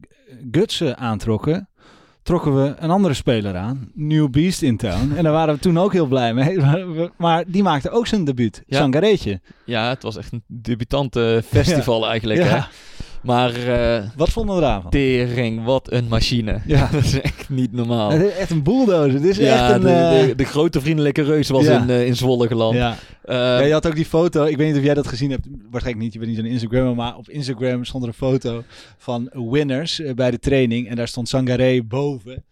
[0.50, 1.68] Gutsen aantrokken,
[2.22, 3.90] trokken we een andere speler aan.
[3.94, 5.12] New Beast in town.
[5.16, 6.58] En daar waren we toen ook heel blij mee.
[7.16, 8.62] Maar die maakte ook zijn debuut.
[8.66, 8.78] Ja.
[8.78, 9.40] Sangareetje.
[9.64, 12.42] Ja, het was echt een debutante festival eigenlijk.
[12.42, 12.58] Hè?
[13.22, 14.90] Maar eh Wat vonden we daarvan?
[14.90, 16.60] tering, wat een machine.
[16.66, 16.88] Ja.
[16.92, 18.10] dat is echt niet normaal.
[18.10, 19.12] Het is echt een bulldozer.
[19.12, 19.80] Het is Ja, echt een...
[19.80, 21.82] de, eh, de, de grote vriendelijke reus was Ja.
[21.82, 22.74] in, eh, in Zwolle geland.
[22.76, 22.96] ja.
[23.24, 24.44] Eh, ja, je had ook die foto.
[24.44, 25.46] Ik weet niet of jij dat gezien hebt.
[25.70, 26.12] Waarschijnlijk niet.
[26.12, 26.94] Je bent niet zo'n Instagrammer.
[26.94, 28.62] Maar op Instagram stond er een foto
[28.98, 30.88] van winners bij de training.
[30.88, 32.44] En daar stond Sangaré boven.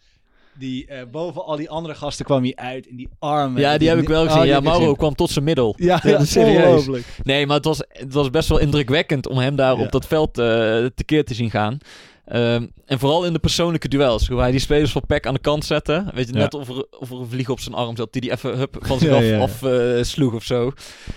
[0.58, 2.86] Die, eh, boven al die andere gasten kwam hij uit.
[2.86, 3.60] In die armen.
[3.60, 4.42] ja, die heb ik wel Oh, gezien.
[4.42, 4.96] die ja, Mauro gezien.
[4.96, 5.74] kwam tot zijn middel.
[5.78, 6.56] Ja, Ja, ja, serieus.
[6.64, 7.04] ongelooflijk.
[7.22, 9.82] Nee, maar het was, het was best wel indrukwekkend om hem daar Ja.
[9.84, 11.78] op dat veld eh tekeer te zien gaan.
[12.24, 14.28] Ehm, en vooral in de persoonlijke duels.
[14.28, 16.04] Hoe hij die spelers van PEC aan de kant zette.
[16.14, 16.38] Weet je, Ja.
[16.38, 18.12] net of er, of er een vlieg op zijn arm zat.
[18.12, 19.38] Die die even hup, van zich Ja, af, ja, ja.
[19.40, 20.72] af eh, sloeg of zo.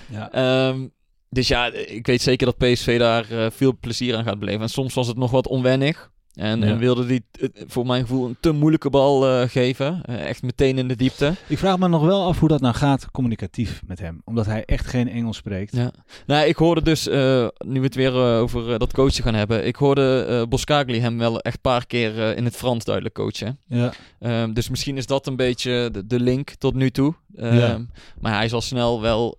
[0.09, 0.31] Ja.
[0.31, 0.87] Ehm,
[1.29, 4.61] dus ja, ik weet zeker dat PSV daar veel plezier aan gaat beleven.
[4.61, 6.11] En soms was het nog wat onwennig.
[6.33, 6.65] En, Ja.
[6.65, 7.23] en wilde die
[7.67, 10.01] voor mijn gevoel een te moeilijke bal eh, geven.
[10.05, 11.33] Eh, echt meteen in de diepte.
[11.47, 14.21] Ik vraag me nog wel af hoe dat nou gaat communicatief met hem.
[14.25, 15.75] Omdat hij echt geen Engels spreekt.
[15.75, 15.91] Ja.
[16.27, 19.65] Nou, ik hoorde dus, eh, nu we het weer over dat coachen gaan hebben.
[19.67, 23.59] Ik hoorde eh Boskagli hem wel echt een paar keer in het Frans duidelijk coachen.
[23.65, 23.93] Ja.
[24.19, 27.13] Ehm, dus misschien is dat een beetje de, de link tot nu toe.
[27.35, 27.79] Ehm, Ja.
[28.19, 29.37] Maar hij zal snel wel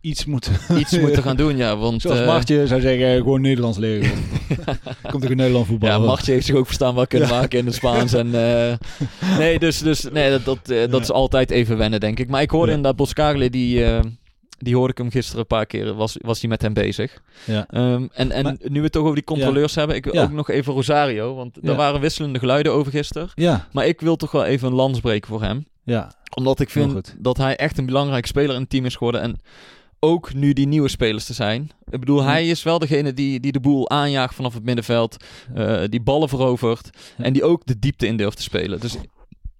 [0.00, 0.52] Iets moeten.
[0.78, 1.76] iets moeten gaan doen, ja.
[1.86, 4.10] Want, Zoals Martje zou zeggen, gewoon Nederlands leren.
[5.10, 5.88] Komt ook in Nederland voetbal.
[5.88, 7.34] Ja, Martje heeft zich ook verstaan wel kunnen Ja.
[7.34, 8.12] maken in het Spaans.
[8.12, 8.74] En, eh,
[9.38, 10.98] nee, dus, dus nee, dat, dat, eh, dat Ja.
[10.98, 12.28] is altijd even wennen, denk ik.
[12.28, 12.76] Maar ik hoorde Ja.
[12.76, 14.00] inderdaad Boskagli, die, eh,
[14.58, 17.22] die hoorde ik hem gisteren een paar keer, was, was hij met hem bezig.
[17.44, 17.66] Ja.
[17.70, 20.30] Ehm, en en Maar- nu we het toch over die controleurs hebben, ik wil ook
[20.32, 21.70] nog even Rosario, want Ja.
[21.70, 23.28] er waren wisselende geluiden over gisteren.
[23.34, 25.66] Ja, Maar ik wil toch wel even een lans breken voor hem.
[25.84, 26.12] ja.
[26.34, 29.20] Omdat ik vind dat hij echt een belangrijke speler in het team is geworden.
[29.20, 29.36] En
[30.04, 31.70] ook nu die nieuwe spelers te zijn.
[31.90, 35.16] Ik bedoel, hij is wel degene die, die de boel aanjaagt vanaf het middenveld.
[35.54, 36.90] eh, die ballen verovert.
[37.16, 38.80] En die ook de diepte in durft te spelen.
[38.80, 38.96] Dus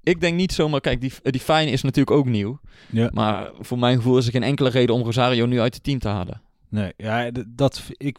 [0.03, 0.81] ik denk niet zomaar...
[0.81, 2.61] Kijk, die, die Fijn is natuurlijk ook nieuw.
[2.91, 3.11] ja.
[3.13, 5.99] Maar voor mijn gevoel is er geen enkele reden om Rosario nu uit het team
[5.99, 6.41] te halen.
[6.69, 8.19] Nee, ja, dat, ik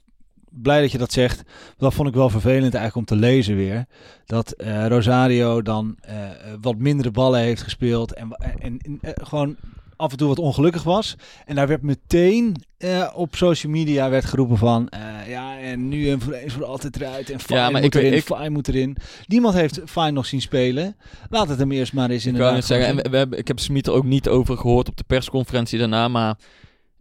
[0.50, 1.42] blij dat je dat zegt.
[1.78, 3.86] Dat vond ik wel vervelend eigenlijk om te lezen weer.
[4.26, 6.16] Dat eh, Rosario dan eh,
[6.62, 8.14] wat mindere ballen heeft gespeeld.
[8.14, 9.56] En, en, en, gewoon
[10.04, 11.16] af en toe wat ongelukkig was.
[11.46, 14.90] En daar werd meteen eh, op social media werd geroepen van...
[14.90, 17.30] eh, ja, en nu en voor eens voor altijd eruit.
[17.30, 18.98] En Fine Ja, maar moet ik erin, ik- Fine moet erin.
[19.28, 20.96] Niemand heeft Fine nog zien spelen.
[21.30, 23.60] Laat het hem eerst maar eens in de zeggen, en we, we hebben, ik heb
[23.60, 26.36] Smit er ook niet over gehoord op de persconferentie daarna, maar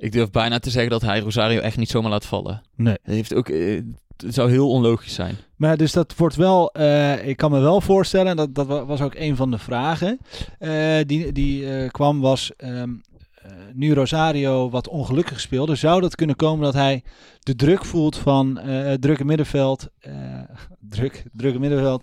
[0.03, 2.62] ik durf bijna te zeggen dat hij Rosario echt niet zomaar laat vallen.
[2.77, 2.97] Nee.
[3.03, 3.81] Het, heeft ook, eh,
[4.17, 5.37] het zou heel onlogisch zijn.
[5.57, 8.85] Maar dus dat wordt wel, eh, ik kan me wel voorstellen, en dat, dat wa-
[8.85, 10.19] was ook een van de vragen
[10.59, 12.91] eh, die, die kwam, was ehm,
[13.35, 17.03] eh, nu Rosario wat ongelukkig speelde, zou dat kunnen komen dat hij
[17.41, 19.88] de druk voelt van het drukke middenveld,
[20.97, 22.03] druk, drukke middenveld,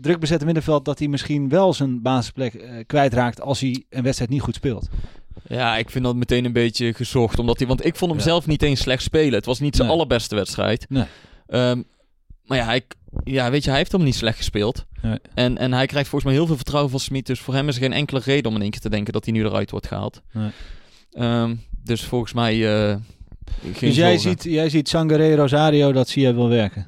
[0.00, 4.40] druk bezette middenveld, dat hij misschien wel zijn basisplek kwijtraakt als hij een wedstrijd niet
[4.42, 4.88] goed speelt.
[5.48, 8.26] Ja, ik vind dat meteen een beetje gezocht, omdat hij, want ik vond hem Ja.
[8.26, 9.32] zelf niet eens slecht spelen.
[9.34, 9.96] Het was niet zijn Nee.
[9.96, 10.86] allerbeste wedstrijd.
[10.88, 11.04] Nee.
[11.46, 11.82] Ehm,
[12.44, 12.82] maar ja, hij,
[13.24, 14.84] ja, weet je, hij heeft hem niet slecht gespeeld.
[15.02, 15.18] Nee.
[15.34, 17.26] En, en hij krijgt volgens mij heel veel vertrouwen van Smit.
[17.26, 19.24] Dus voor hem is er geen enkele reden om in één keer te denken dat
[19.24, 20.22] hij nu eruit wordt gehaald.
[20.32, 20.50] Nee.
[21.12, 22.52] Ehm, dus volgens mij
[22.88, 22.96] eh,
[23.62, 24.18] dus jij zorgen.
[24.20, 26.86] ziet, jij ziet Sangare Rosario dat zie jij wil werken.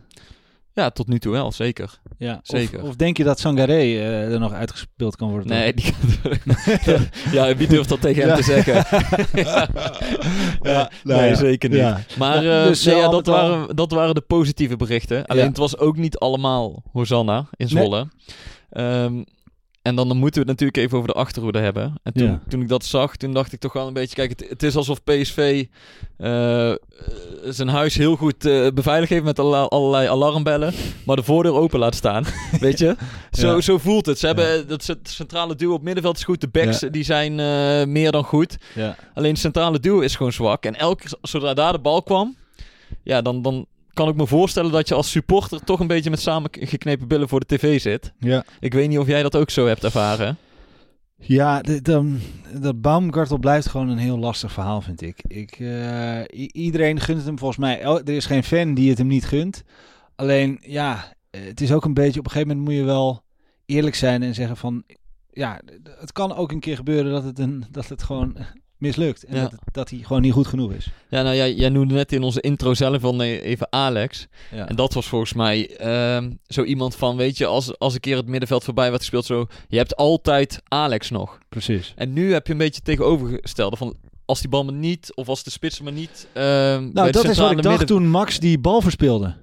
[0.74, 2.00] Ja, tot nu toe wel, zeker.
[2.18, 2.82] Ja, Zeker.
[2.82, 5.48] Of, of denk je dat Sangare eh, er nog uitgespeeld kan worden?
[5.48, 5.94] Nee, die
[7.32, 8.36] ja, wie durft dat tegen hem Ja.
[8.36, 8.74] te zeggen?
[10.62, 11.78] Ja, nou nee, zeker niet.
[11.78, 12.00] Ja.
[12.18, 15.26] Maar eh, dus, nee, ja, al dat, al- waren, dat waren de positieve berichten.
[15.26, 17.68] Alleen het was ook niet allemaal Hosanna in Nee.
[17.68, 18.08] Zwolle.
[19.82, 21.94] En dan, dan moeten we het natuurlijk even over de achterhoede hebben.
[22.02, 22.40] En toen, Ja.
[22.48, 24.14] toen ik dat zag, toen dacht ik toch wel een beetje...
[24.14, 25.64] Kijk, het, het is alsof PSV
[26.16, 26.76] eh, eh,
[27.44, 30.72] zijn huis heel goed eh, beveiligd heeft met alle- allerlei alarmbellen.
[31.06, 32.24] Maar de voordeur open laat staan.
[32.60, 32.96] Weet je?
[33.32, 33.60] Zo, Ja.
[33.60, 34.18] zo voelt het.
[34.18, 36.40] Ze hebben dat cent- centrale duo op middenveld is goed.
[36.40, 38.56] De backs die zijn eh, meer dan goed.
[38.74, 38.96] Ja.
[39.14, 40.64] Alleen het centrale duo is gewoon zwak.
[40.64, 42.36] En elke zodra daar de bal kwam,
[43.02, 46.20] ja, dan, dan kan ik me voorstellen dat je als supporter toch een beetje met
[46.20, 48.12] samengeknepen billen voor de tv zit.
[48.18, 48.44] Ja.
[48.60, 50.36] Ik weet niet of jij dat ook zo hebt ervaren.
[51.24, 51.60] Ja,
[52.60, 55.22] dat Baumgartel blijft gewoon een heel lastig verhaal, vind ik.
[55.26, 56.20] ik eh,
[56.52, 57.82] iedereen gunt hem volgens mij.
[57.82, 59.62] Er is geen fan die het hem niet gunt.
[60.14, 62.18] Alleen, ja, eh, het is ook een beetje...
[62.18, 63.22] Op een gegeven moment moet je wel
[63.66, 64.84] eerlijk zijn en zeggen van...
[65.30, 65.60] Ja,
[65.98, 68.36] het kan ook een keer gebeuren dat het, een, dat het gewoon
[68.82, 69.24] mislukt.
[69.24, 69.42] En Ja.
[69.42, 70.88] dat, dat hij gewoon niet goed genoeg is.
[71.08, 74.26] Ja, nou jij, jij noemde net in onze intro zelf van eh, even Alex.
[74.50, 74.68] Ja.
[74.68, 78.16] En dat was volgens mij ehm, zo iemand van, weet je, als, als een keer
[78.16, 81.38] het middenveld voorbij werd gespeeld, zo, je hebt altijd Alex nog.
[81.48, 81.92] Precies.
[81.96, 85.42] En nu heb je een beetje tegenovergestelde van, als die bal maar niet, of als
[85.44, 86.26] de spits maar niet...
[86.32, 86.42] bij
[86.92, 89.34] Nou, dat is wat ik dacht midden- toen Max die bal verspeelde.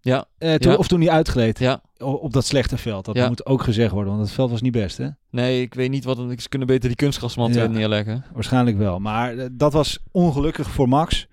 [0.00, 0.78] Ja, Eh, toen, Ja.
[0.78, 1.58] Of toen hij uitgleed.
[1.58, 1.80] ja.
[1.98, 3.04] Op dat slechte veld.
[3.04, 3.28] Dat Ja.
[3.28, 5.08] moet ook gezegd worden, want het veld was niet best, hè?
[5.30, 6.16] Nee, ik weet niet wat.
[6.36, 7.60] Ze kunnen beter die kunstgrasmat Ja.
[7.60, 8.24] weer neerleggen.
[8.32, 8.98] Waarschijnlijk wel.
[8.98, 11.26] Maar eh, dat was ongelukkig voor Max.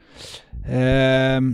[0.64, 1.52] Ehm,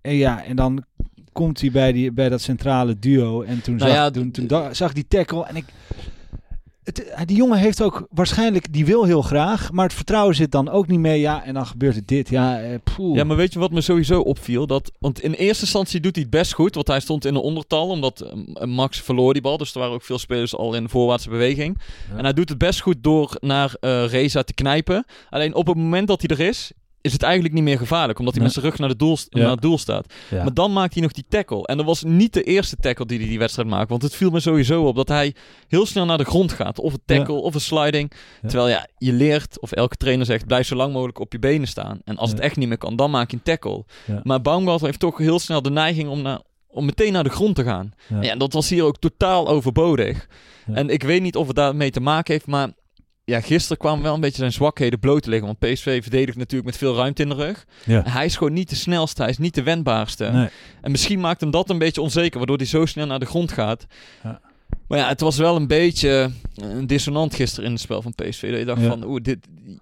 [0.00, 0.84] en ja, en dan
[1.32, 3.42] komt hij bij, die, bij dat centrale duo.
[3.42, 5.44] En toen, Nou zag, ja, toen, toen zag die tackle.
[5.46, 5.64] En ik.
[6.90, 10.52] Het, eh, die jongen heeft ook waarschijnlijk, die wil heel graag, maar het vertrouwen zit
[10.52, 11.20] dan ook niet mee.
[11.20, 12.28] Ja, en dan gebeurt het dit.
[12.28, 12.78] Ja, eh.
[13.14, 14.66] Ja, maar weet je wat me sowieso opviel?
[14.66, 16.74] Dat, want in eerste instantie doet hij het best goed.
[16.74, 17.88] Want hij stond in een ondertal.
[17.88, 19.56] Omdat eh, Max verloor die bal.
[19.56, 21.78] Dus er waren ook veel spelers al in voorwaartse beweging.
[22.10, 22.16] Ja.
[22.16, 23.76] En hij doet het best goed door naar
[24.06, 25.04] Reza te knijpen.
[25.30, 28.18] Alleen op het moment dat hij er is, is het eigenlijk niet meer gevaarlijk.
[28.18, 28.52] Omdat hij Nee.
[28.52, 29.40] met zijn rug naar, de doel, Ja.
[29.42, 30.12] naar het doel staat.
[30.30, 30.42] Ja.
[30.42, 31.66] Maar dan maakt hij nog die tackle.
[31.66, 33.88] En dat was niet de eerste tackle die hij die wedstrijd maakte.
[33.88, 35.34] Want het viel me sowieso op dat hij
[35.68, 36.78] heel snel naar de grond gaat.
[36.78, 38.12] Of een tackle, of een sliding.
[38.40, 41.68] Terwijl ja, je leert, of elke trainer zegt, blijf zo lang mogelijk op je benen
[41.68, 42.00] staan.
[42.04, 43.84] En als het echt niet meer kan, dan maak je een tackle.
[44.22, 47.54] Maar Baumgartel heeft toch heel snel de neiging om, naar, om meteen naar de grond
[47.54, 47.92] te gaan.
[48.08, 48.20] Ja.
[48.30, 50.26] En dat was hier ook totaal overbodig.
[50.72, 52.68] En ik weet niet of het daarmee te maken heeft, maar...
[53.30, 55.46] Ja, gisteren kwamen wel een beetje zijn zwakheden bloot te liggen.
[55.46, 57.66] Want PSV verdedigt natuurlijk met veel ruimte in de rug.
[57.84, 58.02] Ja.
[58.08, 60.24] Hij is gewoon niet de snelste, hij is niet de wendbaarste.
[60.24, 60.48] Nee.
[60.80, 63.52] En misschien maakt hem dat een beetje onzeker, waardoor hij zo snel naar de grond
[63.52, 63.86] gaat.
[64.22, 64.40] Ja.
[64.88, 68.50] Maar ja, het was wel een beetje een dissonant gisteren in het spel van PSV.
[68.50, 68.88] Dat je dacht Ja.
[68.88, 69.38] van, oeh, dit,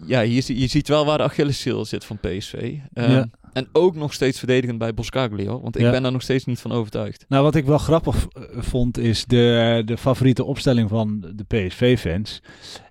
[0.06, 2.74] ja, hier, zie- je ziet wel waar de Achilleshiel zit van PSV.
[2.92, 3.24] Ehm.
[3.52, 5.61] En ook nog steeds verdedigend bij Boskagli, hoor.
[5.62, 5.90] Want ik Ja.
[5.90, 7.24] ben daar nog steeds niet van overtuigd.
[7.28, 12.40] Nou, wat ik wel grappig eh, vond, is de, de favoriete opstelling van de PSV-fans.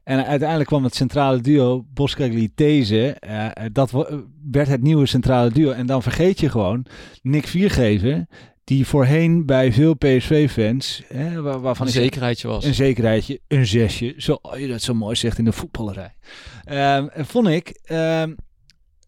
[0.07, 3.11] En uiteindelijk kwam het centrale duo Boskagli-These.
[3.19, 4.17] eh, dat wa- eh,
[4.51, 5.71] werd het nieuwe centrale duo.
[5.71, 6.85] En dan vergeet je gewoon
[7.21, 8.25] Nick Viergever,
[8.63, 11.03] die voorheen bij veel PSV-fans,
[11.41, 12.65] waar- waarvan Een zekerheidje was.
[12.65, 16.15] een zekerheidje, een zesje, zoals je dat zo mooi zegt in de voetballerij.
[16.63, 18.33] Ehm, vond ik ehm,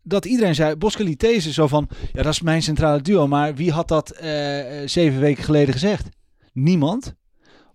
[0.04, 3.72] dat iedereen zei, Boskali These, zo van, ja dat is mijn centrale duo, maar wie
[3.72, 6.10] had dat eh, eh, zeven weken geleden gezegd?
[6.54, 7.14] Niemand.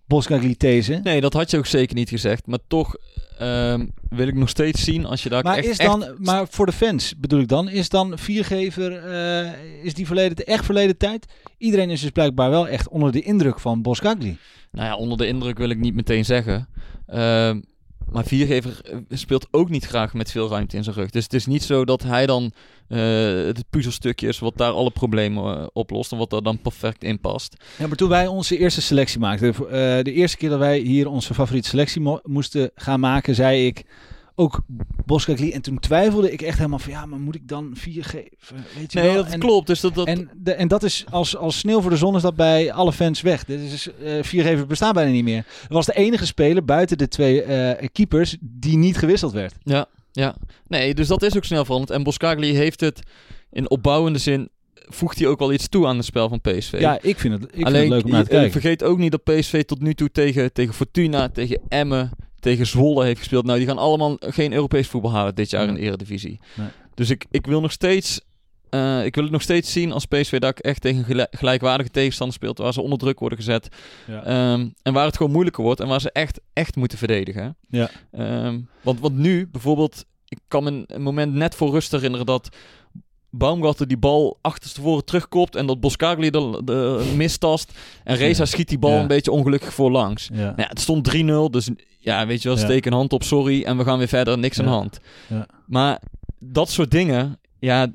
[0.07, 0.99] Boskali These.
[1.03, 2.47] Nee, dat had je ook zeker niet gezegd.
[2.47, 2.95] Maar toch
[3.39, 6.65] ehm, wil ik nog steeds zien als je daar maar echt, is dan, maar voor
[6.65, 11.25] de fans bedoel ik dan, is dan viergever, eh, is die verleden, echt verleden tijd?
[11.57, 14.37] Iedereen is dus blijkbaar wel echt onder de indruk van Boskagli.
[14.71, 16.67] Nou ja, onder de indruk wil ik niet meteen zeggen.
[17.07, 17.61] Ehm,
[18.11, 21.09] maar Viergever eh, speelt ook niet graag met veel ruimte in zijn rug.
[21.09, 22.51] Dus het is niet zo dat hij dan
[22.87, 22.99] eh,
[23.33, 26.11] het puzzelstukje is wat daar alle problemen eh, oplost.
[26.11, 27.55] En wat er dan perfect in past.
[27.77, 29.53] Ja, maar toen wij onze eerste selectie maakten,
[30.03, 33.83] de eerste keer dat wij hier onze favoriete selectie mo- moesten gaan maken, zei ik
[34.35, 34.61] ook
[35.05, 35.51] Boskakli.
[35.51, 38.29] En toen twijfelde ik echt helemaal van, ja, maar moet ik dan 4 geven?
[38.77, 39.23] Weet je Nee, wel?
[39.23, 39.67] dat En- klopt.
[39.67, 42.21] Dus dat, dat, En, de, en dat is als, als sneeuw voor de zon is
[42.21, 43.43] dat bij alle fans weg.
[43.45, 45.45] Dit is, eh viergever bestaat bijna niet meer.
[45.67, 49.53] Er was de enige speler buiten de twee eh, keepers die niet gewisseld werd.
[49.63, 50.35] Ja, ja.
[50.67, 51.91] Nee, dus dat is ook snel veranderd.
[51.91, 52.99] En Boskagli heeft het
[53.51, 54.49] in opbouwende zin...
[54.73, 56.75] voegt hij ook wel iets toe aan het spel van PSV.
[56.79, 58.51] Ja, ik vind het, ik vind Alleen, het leuk om naar te eh, kijken.
[58.51, 62.11] vergeet ook niet dat PSV tot nu toe tegen, tegen Fortuna, tegen Emmen,
[62.45, 63.45] tegen Zwolle heeft gespeeld.
[63.45, 66.39] Nou, die gaan allemaal geen Europees voetbal halen dit jaar in de Eredivisie.
[66.55, 66.67] Nee.
[66.93, 68.21] Dus ik, ik wil nog steeds...
[68.69, 72.35] eh, ik wil het nog steeds zien als PSV dat ik echt tegen gelijkwaardige tegenstander
[72.35, 73.67] speelt, waar ze onder druk worden gezet.
[74.07, 74.23] Ja.
[74.23, 77.57] Ehm, en waar het gewoon moeilijker wordt en waar ze echt, echt moeten verdedigen.
[77.69, 77.89] Ja.
[78.11, 82.49] Ehm, want, want nu, bijvoorbeeld, ik kan me een moment net voor rust herinneren dat
[83.37, 87.71] Baumgarten die bal achterstevoren terugkopt en dat Boskagli de, de mistast.
[88.03, 88.49] En Reza Ja.
[88.49, 88.99] schiet die bal Ja.
[89.01, 90.29] een beetje ongelukkig voorlangs.
[90.33, 90.37] Ja.
[90.43, 91.69] Nou ja, het stond 3-0, dus
[91.99, 93.63] ja, weet je wel, steek een hand op, sorry.
[93.63, 94.99] En we gaan weer verder, niks aan de hand.
[95.27, 95.47] Ja.
[95.67, 96.01] Maar
[96.39, 97.87] dat soort dingen, ja,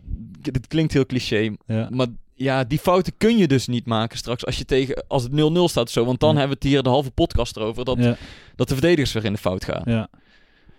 [0.42, 1.54] het klinkt heel cliché,
[1.90, 5.32] maar ja, die fouten kun je dus niet maken straks als je tegen als het
[5.32, 6.04] 0-0 staat zo.
[6.04, 6.38] Want dan Ja.
[6.38, 8.16] hebben we het hier de halve podcast erover dat, Ja.
[8.56, 9.82] dat de verdedigers weer in de fout gaan.
[9.84, 10.08] Ja.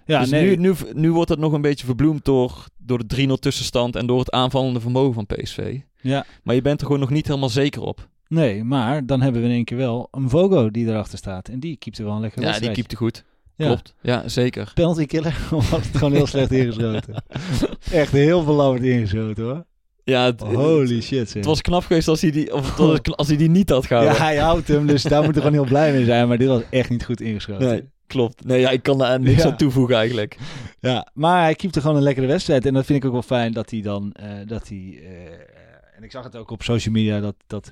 [0.06, 0.46] Ja, dus nee.
[0.50, 4.06] nu, nu, nu wordt het nog een beetje verbloemd door, door de 3-0 tussenstand en
[4.06, 5.80] door het aanvallende vermogen van PSV.
[6.02, 6.26] Ja.
[6.44, 8.10] Maar je bent er gewoon nog niet helemaal zeker op.
[8.28, 11.48] Nee, maar dan hebben we in één keer wel een Vogo die erachter staat.
[11.48, 12.78] En die keept er wel een lekker Ja, die wedstrijd.
[12.88, 13.24] keepte goed.
[13.56, 13.66] Ja.
[13.66, 13.94] Klopt.
[14.02, 14.72] Ja, zeker.
[14.74, 17.24] Penalty killer, was het gewoon heel slecht ingeschoten?
[17.92, 19.66] Echt heel verlammerd ingeschoten hoor.
[20.04, 21.34] Ja, het, Holy shit zeg.
[21.34, 23.88] het was knap geweest als hij die, of kna- als hij die niet had ja,
[23.88, 24.18] gehouden.
[24.22, 26.28] hij houdt hem, dus daar moet er gewoon heel blij mee zijn.
[26.28, 27.68] Maar dit was echt niet goed ingeschoten.
[27.68, 28.46] Nee, klopt.
[28.46, 29.50] Nee, ja, ik kan daar niks Ja.
[29.50, 30.38] aan toevoegen eigenlijk.
[30.80, 32.66] Ja, maar hij keept er gewoon een lekkere wedstrijd.
[32.66, 34.12] En dat vind ik ook wel fijn dat hij dan...
[34.12, 35.34] eh, dat hij, eh,
[35.98, 37.36] en ik zag het ook op social media dat...
[37.48, 37.72] dat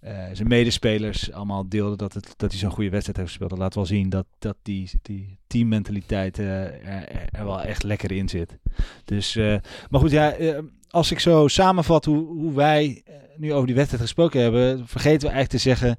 [0.00, 3.50] eh, zijn medespelers allemaal deelden dat, het, dat hij zo'n goede wedstrijd heeft gespeeld.
[3.50, 8.12] Dat laat wel zien dat, dat die, die teammentaliteit eh, er, er wel echt lekker
[8.12, 8.58] in zit.
[9.04, 9.34] Dus,
[9.90, 10.34] maar goed, ja,
[10.90, 13.02] als ik zo samenvat hoe, hoe wij
[13.36, 15.96] nu over die wedstrijd gesproken hebben, vergeten we eigenlijk te zeggen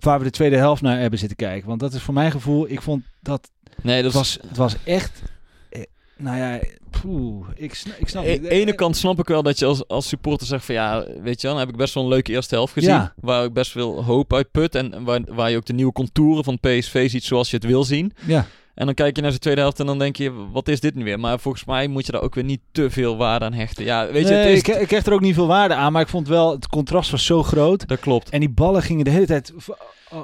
[0.00, 1.68] waar we de tweede helft naar hebben zitten kijken.
[1.68, 3.50] Want dat is voor mijn gevoel, ik vond dat
[3.82, 5.22] Nee, dat was, het was echt.
[5.70, 5.82] eh,
[6.16, 6.60] Nou ja,
[7.00, 10.08] poeh, ik, sna- ik snap de ene kant snap ik wel dat je als, als
[10.08, 12.54] supporter zegt van ja, weet je wel, dan heb ik best wel een leuke eerste
[12.54, 12.90] helft gezien.
[12.90, 13.14] Ja.
[13.20, 16.44] Waar ik best veel hoop uit put en waar, waar je ook de nieuwe contouren
[16.44, 18.12] van PSV ziet zoals je het wil zien.
[18.26, 20.80] Ja, En dan kijk je naar zijn tweede helft en dan denk je, wat is
[20.80, 21.20] dit nu weer?
[21.20, 23.84] Maar volgens mij moet je daar ook weer niet te veel waarde aan hechten.
[23.84, 24.58] Ja, weet je, nee, het is...
[24.58, 27.10] ik, ik kreeg er ook niet veel waarde aan, maar ik vond wel, het contrast
[27.10, 27.88] was zo groot.
[27.88, 28.28] Dat klopt.
[28.30, 29.74] En die ballen gingen de hele tijd v- uh,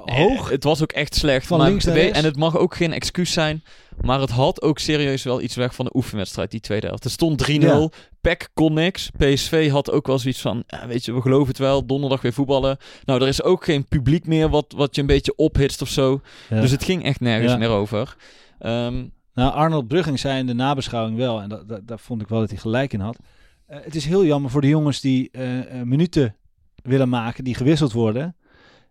[0.04, 0.44] hoog.
[0.46, 1.46] Eh, Het was ook echt slecht.
[1.46, 2.18] Van maar links naar rechts.
[2.18, 3.62] En het mag ook geen excuus zijn.
[4.00, 7.04] Maar het had ook serieus wel iets weg van de oefenwedstrijd, die tweede helft.
[7.04, 7.52] Het stond 3-0.
[7.52, 7.88] Ja.
[8.20, 9.10] PEC kon niks.
[9.18, 11.86] PSV had ook wel zoiets van, ja, weet je, we geloven het wel.
[11.86, 12.76] Donderdag weer voetballen.
[13.04, 16.20] Nou, er is ook geen publiek meer wat, wat je een beetje ophitst of zo.
[16.50, 16.60] Ja.
[16.60, 18.16] Dus het ging echt nergens meer over.
[18.62, 22.28] Ehm, Nou, Arnold Brugging zei in de nabeschouwing wel, en dat, dat, daar vond ik
[22.28, 23.18] wel dat hij gelijk in had.
[23.66, 26.36] Eh, het is heel jammer voor de jongens die eh, eh, minuten
[26.82, 28.36] willen maken, die gewisseld worden.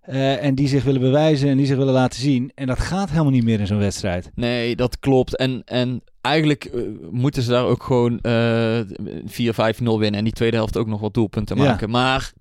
[0.02, 2.52] en die zich willen bewijzen en die zich willen laten zien.
[2.56, 4.32] En dat gaat helemaal niet meer in zo'n wedstrijd.
[4.36, 5.36] nee, dat klopt.
[5.36, 6.72] En, en eigenlijk
[7.12, 10.14] moeten ze daar ook gewoon eh 4-5-0 winnen.
[10.14, 11.64] En die tweede helft ook nog wat doelpunten Ja.
[11.64, 11.90] maken.
[11.90, 12.32] Maar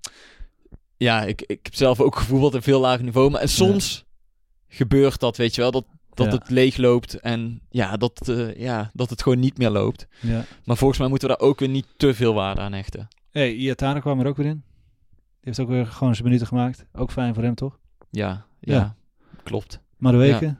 [0.97, 3.29] ja, ik, ik heb zelf ook gevoeld een veel lager niveau.
[3.31, 4.05] Maar en soms
[4.67, 5.71] gebeurt dat, weet je wel.
[5.71, 6.31] Dat, dat Ja.
[6.33, 10.07] het leeg loopt en ja dat, eh, ja, dat het gewoon niet meer loopt.
[10.19, 10.43] Ja.
[10.65, 13.07] Maar volgens mij moeten we daar ook weer niet te veel waarde aan hechten.
[13.31, 14.63] Hey, Iatara kwam er ook weer in.
[15.13, 16.85] Die heeft ook weer gewoon zijn minuten gemaakt.
[16.93, 17.77] Ook fijn voor hem, toch?
[18.09, 18.95] Ja, ja, Ja.
[19.43, 19.79] klopt.
[19.97, 20.59] Maar de weken.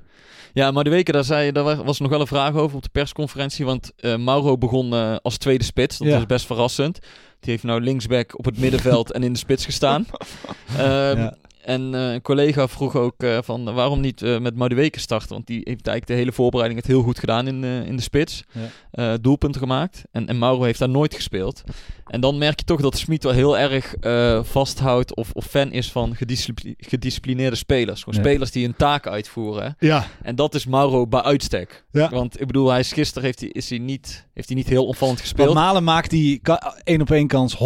[0.54, 2.84] Ja, maar de weken, daar, zei, daar wa- was nog wel een vraag over op
[2.84, 3.66] de persconferentie.
[3.66, 5.98] Want eh, Mauro begon eh, als tweede spits.
[5.98, 6.14] Dat Ja.
[6.16, 7.00] was best verrassend.
[7.40, 10.06] Die heeft nou linksback op het middenveld en in de spits gestaan.
[10.78, 11.36] Ehm, Ja.
[11.64, 15.30] En eh, een collega vroeg ook eh, van eh, waarom niet eh, met Madueke starten.
[15.30, 18.44] Want die heeft eigenlijk de hele voorbereiding het heel goed gedaan in, in de spits.
[18.92, 19.18] Ja.
[19.18, 20.04] Doelpunten gemaakt.
[20.12, 21.64] En, en Mauro heeft daar nooit gespeeld.
[22.12, 25.72] En dan merk je toch dat Smit wel heel erg eh, vasthoudt of, of fan
[25.72, 28.04] is van gediscipli- gedisciplineerde spelers.
[28.04, 28.30] Gewoon Ja.
[28.30, 29.76] spelers die hun taken uitvoeren.
[29.80, 30.06] Ja.
[30.22, 31.86] En dat is Mauro bij uitstek.
[31.92, 32.10] Ja.
[32.10, 34.86] Want ik bedoel, hij is gisteren heeft hij, is hij niet, heeft hij niet heel
[34.86, 35.54] opvallend gespeeld.
[35.54, 36.42] Malen maakt die
[36.84, 37.60] één op één kans 100%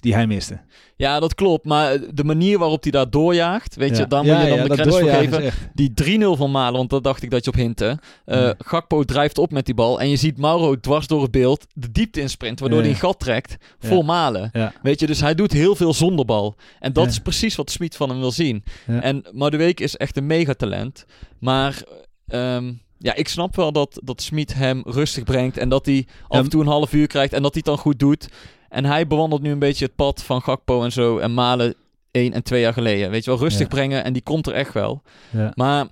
[0.00, 0.60] die hij miste.
[0.96, 1.64] Ja, dat klopt.
[1.64, 4.68] Maar de manier waarop hij daar doorjaagt, weet je, daar moet je dan ja, de
[4.74, 5.42] credits voor geven.
[5.42, 7.98] echt- Die 3-0 van Malen, want dat dacht ik dat je op hintte.
[8.24, 8.50] Eh.
[8.58, 11.92] Gakpo drijft op met die bal en je ziet Mauro dwars door het beeld de
[11.92, 14.02] diepte insprint, waardoor hij een gat trekt Ja.
[14.02, 14.50] Malen.
[14.82, 16.54] Weet je, dus hij doet heel veel zonder bal.
[16.80, 18.64] En dat is precies wat Smit van hem wil zien.
[18.86, 21.04] En Madueke is echt een megatalent.
[21.38, 21.82] Maar
[22.26, 25.56] ehm, ja, ik snap wel dat, dat Smit hem rustig brengt.
[25.56, 27.32] En dat hij af en toe een half uur krijgt.
[27.32, 28.28] En dat hij het dan goed doet.
[28.68, 31.18] En hij bewandelt nu een beetje het pad van Gakpo en zo.
[31.18, 31.74] En Malen
[32.10, 33.10] één en twee jaar geleden.
[33.10, 33.68] Weet je wel, rustig Ja.
[33.74, 34.04] brengen.
[34.04, 35.02] En die komt er echt wel.
[35.30, 35.52] Ja.
[35.54, 35.86] Maar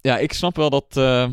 [0.00, 1.26] ja, ik snap wel dat eh,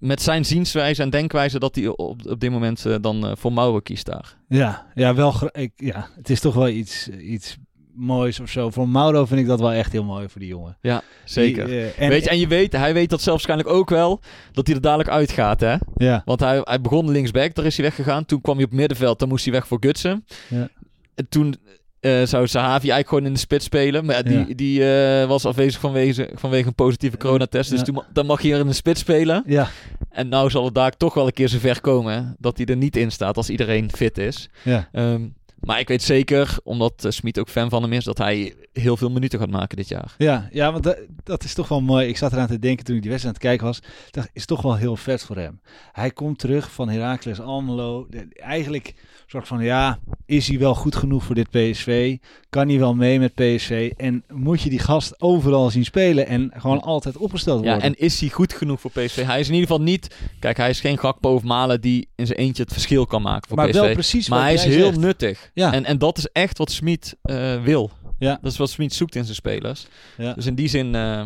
[0.00, 3.52] met zijn zienswijze en denkwijze dat hij op, op dit moment eh, dan eh, voor
[3.52, 4.36] Mauro kiest daar.
[4.48, 7.56] Ja, ja, wel, ik, ja, het is toch wel iets, iets
[7.94, 8.70] moois of zo.
[8.70, 10.76] Voor Mauro vind ik dat wel echt heel mooi voor die jongen.
[10.80, 11.66] Ja, zeker.
[11.66, 14.20] Die, eh, en, weet je, en je weet, hij weet dat zelf waarschijnlijk ook wel,
[14.52, 15.76] dat hij er dadelijk uitgaat, hè?
[15.96, 18.24] Ja, Want hij, hij begon linksback, daar is hij weggegaan.
[18.24, 20.24] Toen kwam hij op middenveld, dan moest hij weg voor Gutsen.
[20.48, 20.68] Ja.
[21.14, 21.54] En toen
[22.00, 24.04] eh, zou Sahavi eigenlijk gewoon in de spits spelen.
[24.04, 24.44] Maar ja, die, Ja.
[24.54, 27.70] die eh, was afwezig vanwege, vanwege een positieve coronatest.
[27.70, 27.84] Dus Ja.
[27.84, 29.42] toen, dan mag hij er in de spits spelen.
[29.46, 29.68] ja,
[30.10, 32.76] En nou zal het daar toch wel een keer zover komen hè, dat hij er
[32.76, 34.48] niet in staat als iedereen fit is.
[34.62, 34.88] ja.
[34.92, 35.28] Ehm,
[35.60, 38.96] maar ik weet zeker, omdat uh, Smit ook fan van hem is, dat hij heel
[38.96, 40.14] veel minuten gaat maken dit jaar.
[40.18, 42.08] Ja, ja want dat, dat is toch wel mooi.
[42.08, 43.90] Ik zat eraan te denken toen ik die wedstrijd aan het kijken was.
[44.10, 45.60] Dacht, is toch wel heel vet voor hem.
[45.92, 48.08] Hij komt terug van Heracles Almelo.
[48.32, 48.94] Eigenlijk
[49.30, 52.16] soort van, ja, is hij wel goed genoeg voor dit PSV?
[52.48, 53.92] Kan hij wel mee met PSV?
[53.96, 57.88] En moet je die gast overal zien spelen en gewoon altijd opgesteld Ja, worden?
[57.88, 59.24] en is hij goed genoeg voor PSV?
[59.24, 60.14] Hij is in ieder geval niet...
[60.38, 63.48] Kijk, hij is geen Gakpo of Malen die in zijn eentje het verschil kan maken
[63.48, 63.80] voor maar PSV.
[63.80, 64.98] wel precies maar hij is heel zegt.
[64.98, 65.49] nuttig.
[65.54, 65.72] Ja.
[65.72, 67.90] En, en dat is echt wat Smit eh, wil.
[68.18, 68.38] Ja.
[68.42, 69.86] Dat is wat Smit zoekt in zijn spelers.
[70.16, 70.34] Ja.
[70.34, 71.24] Dus in die zin eh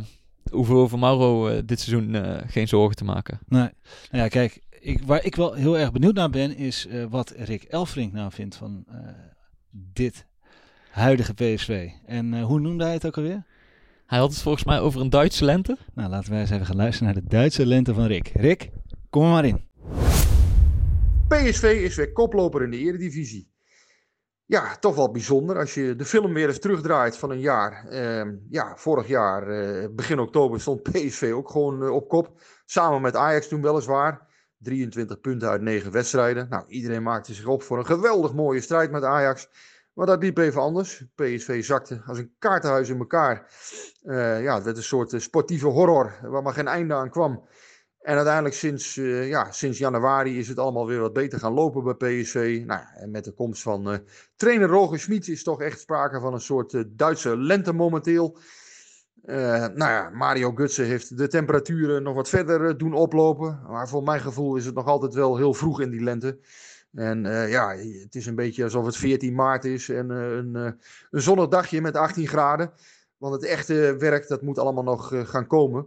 [0.50, 3.38] hoeven we over Mauro eh, dit seizoen eh, geen zorgen te maken.
[3.48, 3.68] Nee.
[4.10, 7.34] Nou ja, kijk, ik, waar ik wel heel erg benieuwd naar ben, is eh, wat
[7.36, 8.98] Rick Elfrink nou vindt van eh,
[9.70, 10.26] dit
[10.90, 11.90] huidige PSV.
[12.06, 13.44] En eh, hoe noemde hij het ook alweer?
[14.06, 15.76] Hij had het volgens mij over een Duitse lente.
[15.94, 18.30] Nou, laten wij eens even gaan luisteren naar de Duitse lente van Rick.
[18.34, 18.70] Rick,
[19.10, 19.64] kom er maar in.
[21.28, 23.53] PSV is weer koploper in de Eredivisie.
[24.46, 27.86] Ja, toch wel bijzonder als je de film weer eens terugdraait van een jaar.
[27.88, 32.40] Ehm, ja, vorig jaar, eh, begin oktober, stond PSV ook gewoon eh, op kop.
[32.64, 34.32] Samen met Ajax toen weliswaar.
[34.58, 36.48] 23 punten uit 9 wedstrijden.
[36.48, 39.48] Nou, iedereen maakte zich op voor een geweldig mooie strijd met Ajax.
[39.92, 41.04] Maar dat liep even anders.
[41.14, 43.50] PSV zakte als een kaartenhuis in elkaar.
[44.02, 47.48] Eh, ja, het werd een soort sportieve horror waar maar geen einde aan kwam.
[48.04, 51.84] En uiteindelijk sinds, eh, ja, sinds januari is het allemaal weer wat beter gaan lopen
[51.84, 52.62] bij PSV.
[52.66, 53.98] Nou, en met de komst van eh,
[54.36, 58.38] trainer Roger Schmid is toch echt sprake van een soort eh, Duitse lente momenteel.
[59.22, 63.60] Nou ja, Mario Gutse heeft de temperaturen nog wat verder doen oplopen.
[63.68, 66.38] Maar voor mijn gevoel is het nog altijd wel heel vroeg in die lente.
[66.92, 70.72] En ja, het is een beetje alsof het 14 maart is en een, eh,
[71.10, 72.72] een zonnig dagje met 18 graden.
[73.16, 75.86] Want het echte werk, dat moet allemaal nog gaan komen.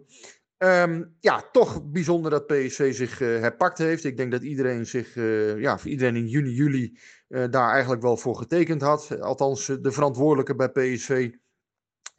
[0.58, 4.04] Ehm, ja, toch bijzonder dat PSV zich eh, herpakt heeft.
[4.04, 8.18] Ik denk dat iedereen zich, eh, ja, iedereen in juni, juli eh, daar eigenlijk wel
[8.18, 9.22] voor getekend had.
[9.22, 11.32] Althans, de verantwoordelijke bij PSV.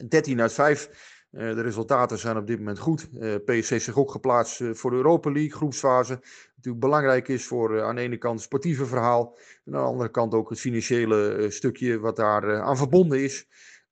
[0.07, 0.89] 13 uit 5.
[1.31, 3.09] Eh, de resultaten zijn op dit moment goed.
[3.45, 6.19] PSV heeft zich ook geplaatst voor de Europa League groepsfase.
[6.55, 9.37] Natuurlijk belangrijk is voor aan de ene kant het sportieve verhaal.
[9.65, 13.47] En aan de andere kant ook het financiële stukje wat daar aan verbonden is.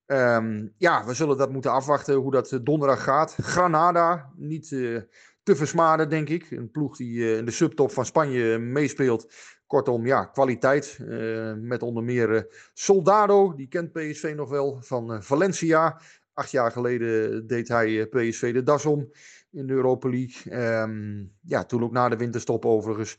[0.08, 3.36] Ehm, ja, we zullen dat moeten afwachten hoe dat eh, donderdag gaat.
[3.42, 5.02] Granada, niet eh,
[5.44, 6.52] te versmaden denk ik.
[6.52, 9.34] Een ploeg die eh, in de subtop van Spanje meespeelt.
[9.66, 10.98] Kortom, ja, kwaliteit.
[11.10, 16.02] eh, met onder meer Soldado, die kent PSV nog wel, van Valencia.
[16.34, 19.12] Acht jaar geleden deed hij PSV de das om
[19.52, 20.52] in de Europa League.
[20.52, 23.18] Ehm, ja, toen ook na de winterstop overigens.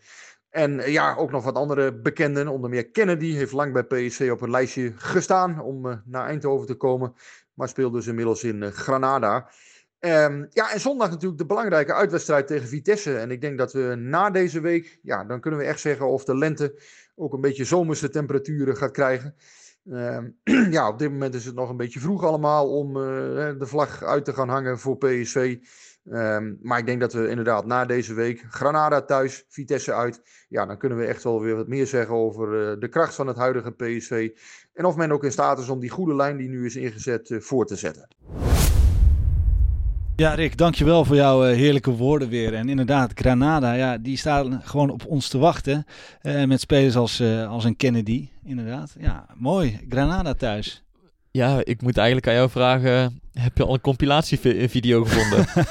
[0.50, 2.48] En eh, ja, ook nog wat andere bekenden.
[2.48, 6.66] Onder meer Kennedy heeft lang bij PSV op een lijstje gestaan om eh, naar Eindhoven
[6.66, 7.14] te komen.
[7.54, 9.50] Maar speelt dus inmiddels in eh, Granada.
[9.98, 13.18] Ehm, ja, en zondag natuurlijk de belangrijke uitwedstrijd tegen Vitesse.
[13.18, 16.24] En ik denk dat we na deze week, ja, dan kunnen we echt zeggen of
[16.24, 16.82] de lente
[17.14, 19.34] ook een beetje zomerse temperaturen gaat krijgen.
[19.90, 20.30] Ehm,
[20.76, 24.24] ja, op dit moment is het nog een beetje vroeg allemaal om de vlag uit
[24.24, 25.58] te gaan hangen voor PSV.
[26.10, 30.22] Ehm, maar ik denk dat we inderdaad na deze week, Granada thuis, Vitesse uit.
[30.48, 33.26] Ja, dan kunnen we echt wel weer wat meer zeggen over eh, de kracht van
[33.26, 34.30] het huidige PSV.
[34.74, 37.30] En of men ook in staat is om die goede lijn die nu is ingezet
[37.30, 38.08] eh, voor te zetten.
[40.16, 42.54] Ja, Rick, dankjewel voor jouw eh, heerlijke woorden weer.
[42.54, 45.84] En inderdaad, Granada, ja, die staan gewoon op ons te wachten.
[46.22, 48.94] met spelers als, als een Kennedy, inderdaad.
[48.98, 49.80] Ja, mooi.
[49.88, 50.87] Granada thuis.
[51.38, 55.46] Ja, ik moet eigenlijk aan jou vragen, heb je al een compilatievideo gevonden?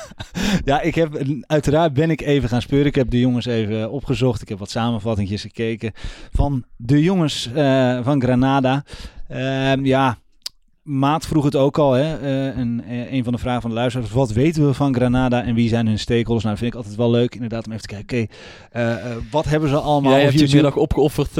[0.66, 2.88] Ja, ik heb, uiteraard ben ik even gaan speuren.
[2.88, 4.42] Ik heb de jongens even opgezocht.
[4.42, 5.92] Ik heb wat samenvattingjes gekeken
[6.32, 8.84] van de jongens eh, van Granada.
[9.28, 10.18] Ehm, ja,
[10.84, 11.92] Maat vroeg het ook al.
[11.94, 12.18] Hè?
[12.18, 14.12] eh, een, eh, een van de vragen van de luisteraars.
[14.12, 16.44] Wat weten we van Granada en wie zijn hun stakeholders?
[16.44, 17.36] Nou, dat vind ik altijd wel leuk.
[17.36, 18.28] Inderdaad, om even te kijken.
[18.70, 21.32] Oké, wat hebben ze allemaal Jij op hebt je middag opgeofferd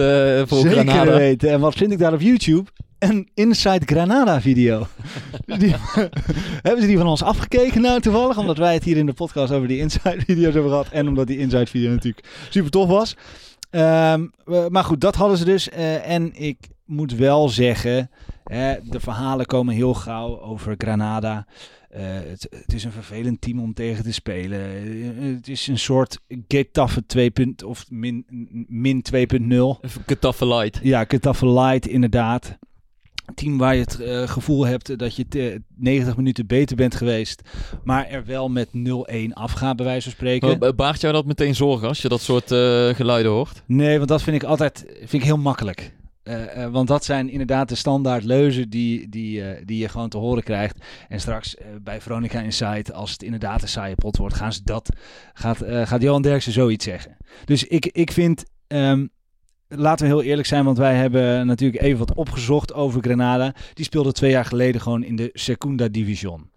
[0.49, 1.17] voor Zeker Granada.
[1.17, 1.51] weten.
[1.51, 2.69] En wat vind ik daar op YouTube?
[2.99, 4.87] Een Inside Granada video.
[5.59, 5.75] die,
[6.65, 8.37] hebben ze die van ons afgekeken nou toevallig?
[8.37, 10.89] Omdat wij het hier in de podcast over die Inside video's hebben gehad.
[10.89, 13.15] En omdat die Inside video natuurlijk super tof was.
[13.69, 14.27] Ehm,
[14.69, 15.69] maar goed, dat hadden ze dus.
[15.69, 18.09] Eh, en ik moet wel zeggen,
[18.43, 21.45] hè, de verhalen komen heel gauw over Granada.
[21.89, 24.59] Eh, het, het is een vervelend team om tegen te spelen.
[24.59, 27.31] Eh, het is een soort Getafe 2.
[27.31, 28.25] punt- of min,
[28.67, 29.79] min 2.0.
[29.81, 30.79] Even Getafe light.
[30.83, 32.57] Ja, Getafe Light inderdaad.
[33.36, 37.41] Team waar je het eh, gevoel hebt dat je te- 90 minuten beter bent geweest.
[37.84, 40.57] Maar er wel met 0-1 afgaat, bij wijze van spreken.
[40.59, 43.63] Maar Baart jou dat meteen zorgen als je dat soort eh, geluiden hoort?
[43.65, 45.95] Nee, want dat vind ik altijd vind ik heel makkelijk.
[46.23, 50.43] Eh, want dat zijn inderdaad de standaard leuzen die, die, die je gewoon te horen
[50.43, 50.86] krijgt.
[51.09, 54.89] En straks bij Veronica Insight, als het inderdaad een saaie pot wordt, gaan ze dat,
[55.34, 57.17] gaat, gaat Johan Derksen zoiets zeggen.
[57.45, 59.05] Dus ik, ik vind, ehm,
[59.68, 63.53] laten we heel eerlijk zijn, want wij hebben natuurlijk even wat opgezocht over Granada.
[63.74, 66.51] Die speelde twee jaar geleden gewoon in de Segunda Division.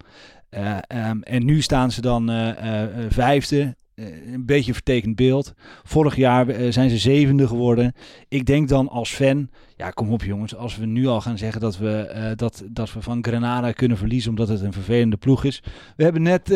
[0.49, 3.77] Eh, ehm, en nu staan ze dan eh, eh, vijfde.
[4.01, 5.53] Eh, een beetje een vertekend beeld.
[5.83, 7.95] Vorig jaar eh, zijn ze zevende geworden.
[8.29, 11.61] Ik denk dan als fan, ja kom op jongens, als we nu al gaan zeggen
[11.61, 15.45] dat we, eh, dat, dat we van Granada kunnen verliezen omdat het een vervelende ploeg
[15.45, 15.63] is.
[15.97, 16.47] We hebben net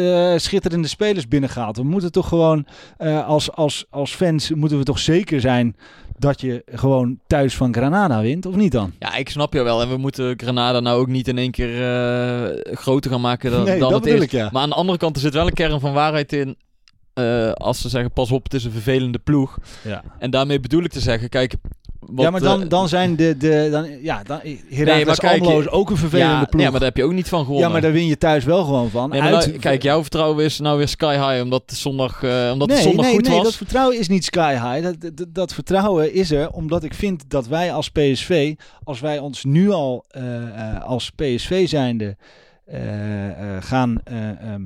[0.43, 1.77] schitterende spelers binnengehaald.
[1.77, 2.67] We moeten toch gewoon
[3.27, 5.77] als, als, als fans moeten we toch zeker zijn
[6.19, 8.93] dat je gewoon thuis van Granada wint, of niet dan?
[8.99, 9.83] Ja, ik snap je wel.
[9.83, 11.73] En we moeten Granada nou ook niet in één keer
[12.73, 14.23] groter gaan maken dan, Nee, dan dat het is.
[14.23, 14.49] ik, ja.
[14.53, 16.57] Maar aan de andere kant, er zit wel een kern van waarheid in.
[17.15, 19.59] Eh, als ze zeggen, pas op, het is een vervelende ploeg.
[19.83, 20.03] Ja.
[20.19, 21.55] En daarmee bedoel ik te zeggen, kijk...
[22.01, 25.41] Wat, ja, maar dan, eh, dan zijn de, de dan, ja, dan, Heracles maar kijk,
[25.41, 26.61] Almelo is ook een vervelende ja, ploeg.
[26.61, 27.67] nee, maar daar heb je ook niet van gewonnen.
[27.67, 29.11] ja, maar daar win je thuis wel gewoon van.
[29.11, 32.51] Nee, Uit- nou, kijk, jouw vertrouwen is nou weer sky high, omdat, het zondag, eh,
[32.53, 33.45] omdat nee, het zondag nee, goed nee, was.
[33.45, 34.83] dat vertrouwen is niet sky high.
[34.83, 38.55] Dat, dat, dat vertrouwen is er omdat ik vind dat wij als PSV,
[38.85, 42.17] als wij ons nu al eh, eh, als PSV zijnde
[42.67, 44.63] eh, eh, gaan, eh, ehm,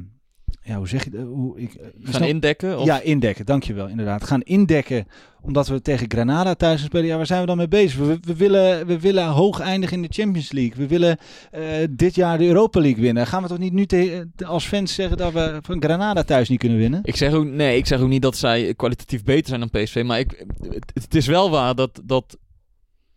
[0.62, 1.22] ja, hoe zeg je dat?
[1.26, 2.78] Hoe, ik, eh, gaan snap- indekken.
[2.78, 4.24] Of, Ja, indekken, dankjewel, inderdaad.
[4.24, 5.06] Gaan indekken
[5.42, 7.06] omdat we tegen Granada thuis spelen.
[7.06, 7.98] Ja, waar zijn we dan mee bezig?
[7.98, 10.74] We, we, willen, we willen hoog eindigen in de Champions League.
[10.76, 11.18] We willen
[11.50, 13.26] eh, dit jaar de Europa League winnen.
[13.26, 16.58] Gaan we toch niet nu te- als fans zeggen dat we van Granada thuis niet
[16.58, 17.00] kunnen winnen?
[17.02, 20.02] Ik zeg ook, nee, ik zeg ook niet dat zij kwalitatief beter zijn dan PSV.
[20.06, 22.36] Maar ik, het, het is wel waar dat, dat,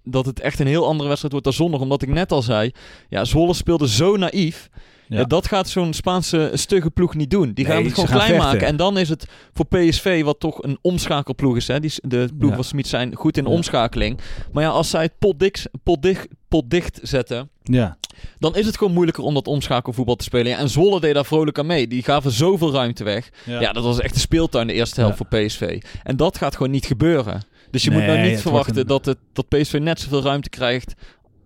[0.04, 1.82] dat het echt een heel andere wedstrijd wordt dan zondag.
[1.82, 2.72] Omdat ik net al zei,
[3.10, 4.70] ja, Zwolle speelde zo naïef.
[5.12, 5.18] Ja.
[5.20, 5.24] Ja.
[5.26, 7.54] dat gaat zo'n Spaanse stugge ploeg niet doen.
[7.54, 8.52] Die Nee, gaan het gewoon gaan klein vechten.
[8.52, 8.68] maken.
[8.68, 11.68] En dan is het voor PSV, wat toch een omschakelploeg is.
[11.68, 11.80] Hè?
[11.80, 12.56] Die, de ploeg Ja.
[12.56, 14.20] van Smit zijn goed in omschakeling.
[14.52, 17.50] Maar ja, als zij het potdicht, potdicht, potdicht zetten...
[17.64, 17.98] Ja.
[18.40, 20.48] dan is het gewoon moeilijker om dat omschakelvoetbal te spelen.
[20.52, 21.88] Ja, en Zwolle deed daar vrolijk aan mee.
[21.88, 23.30] Die gaven zoveel ruimte weg.
[23.46, 25.26] Ja, dat was echt de speeltuin de eerste helft Ja.
[25.30, 25.82] voor PSV.
[26.04, 27.42] En dat gaat gewoon niet gebeuren.
[27.72, 30.94] Dus je moet nou niet verwachten een- dat, het, dat PSV net zoveel ruimte krijgt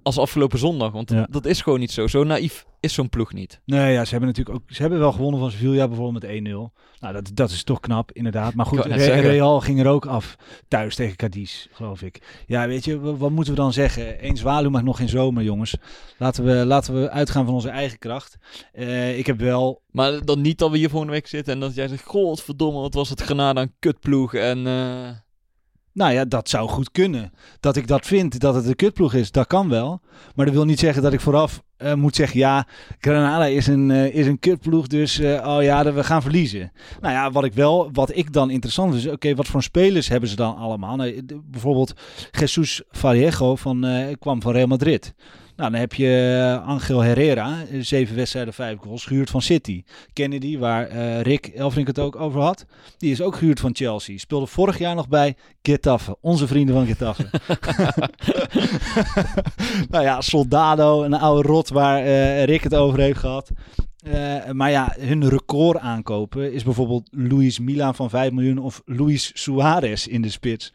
[0.03, 0.91] als afgelopen zondag.
[0.91, 2.07] Want dat is gewoon niet zo.
[2.07, 3.61] Zo naïef is zo'n ploeg niet.
[3.65, 4.63] Nee, ja, ze hebben natuurlijk ook.
[4.67, 6.73] Ze hebben wel gewonnen van Sevilla bijvoorbeeld met 1-0.
[6.99, 8.53] Nou, dat, dat is toch knap, inderdaad.
[8.53, 9.19] Maar goed, Re-.
[9.19, 10.35] Real ging er ook af
[10.67, 12.43] thuis tegen Cadiz, geloof ik.
[12.47, 14.25] Ja, weet je, wa- wat moeten we dan zeggen?
[14.25, 15.75] Eén zwaluw mag nog geen zomer, jongens.
[16.17, 18.37] Laten we, laten we uitgaan van onze eigen kracht.
[18.71, 19.81] Eh, ik heb wel.
[19.91, 22.03] Maar dan niet dat we hier volgende week zitten en dat jij zegt...
[22.03, 24.33] Godverdomme, wat was het Granada een kutploeg.
[24.33, 25.09] En eh,
[25.93, 27.31] Nou ja, dat zou goed kunnen.
[27.59, 30.01] Dat ik dat vind, dat het een kutploeg is, dat kan wel.
[30.35, 32.39] Maar dat wil niet zeggen dat ik vooraf eh, moet zeggen...
[32.39, 32.67] ja,
[32.99, 36.71] Granada is een, eh, is een kutploeg, dus eh, oh ja, we gaan verliezen.
[37.01, 39.07] Nou ja, wat ik wel, wat ik dan interessant is...
[39.07, 40.95] oké, wat voor spelers hebben ze dan allemaal?
[40.95, 41.93] Nou, bijvoorbeeld
[42.31, 43.85] Jesus Vallejo van,
[44.19, 45.13] kwam van Real Madrid.
[45.55, 49.83] Nou, dan heb je eh, Angel Herrera, eh, zeven wedstrijden, vijf goals, gehuurd van City.
[50.13, 52.65] Kennedy, waar eh, Rick Elfrink het ook over had,
[52.97, 54.17] die is ook gehuurd van Chelsea.
[54.17, 57.29] Speelde vorig jaar nog bij Getafe, onze vrienden van Getafe.
[59.91, 62.03] nou ja, Soldado, een oude rot waar
[62.43, 63.51] Rick het over heeft gehad.
[64.05, 69.31] Eh, maar ja, hun record aankopen is bijvoorbeeld Luis Milan van 5 miljoen of Luis
[69.33, 70.73] Suarez in de spits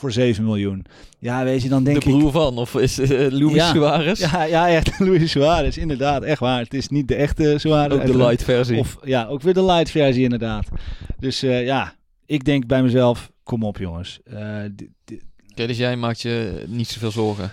[0.00, 0.84] voor 7 miljoen.
[1.18, 2.16] Ja, weet je, dan denk de ik...
[2.18, 3.70] broer van, of is eh, Luis Ja.
[3.72, 4.20] Suarez?
[4.32, 6.60] Ja, ja, echt Luis Suarez, inderdaad, echt waar.
[6.62, 7.98] Het is niet de echte Suarez.
[7.98, 8.78] Ook de light versie.
[8.78, 10.68] Of ja, ook weer de light versie inderdaad.
[11.18, 11.94] Dus eh, ja,
[12.26, 14.20] ik denk bij mezelf, kom op jongens.
[14.72, 14.90] Di-
[15.50, 17.52] Oké, dus jij maakt je niet zoveel zorgen.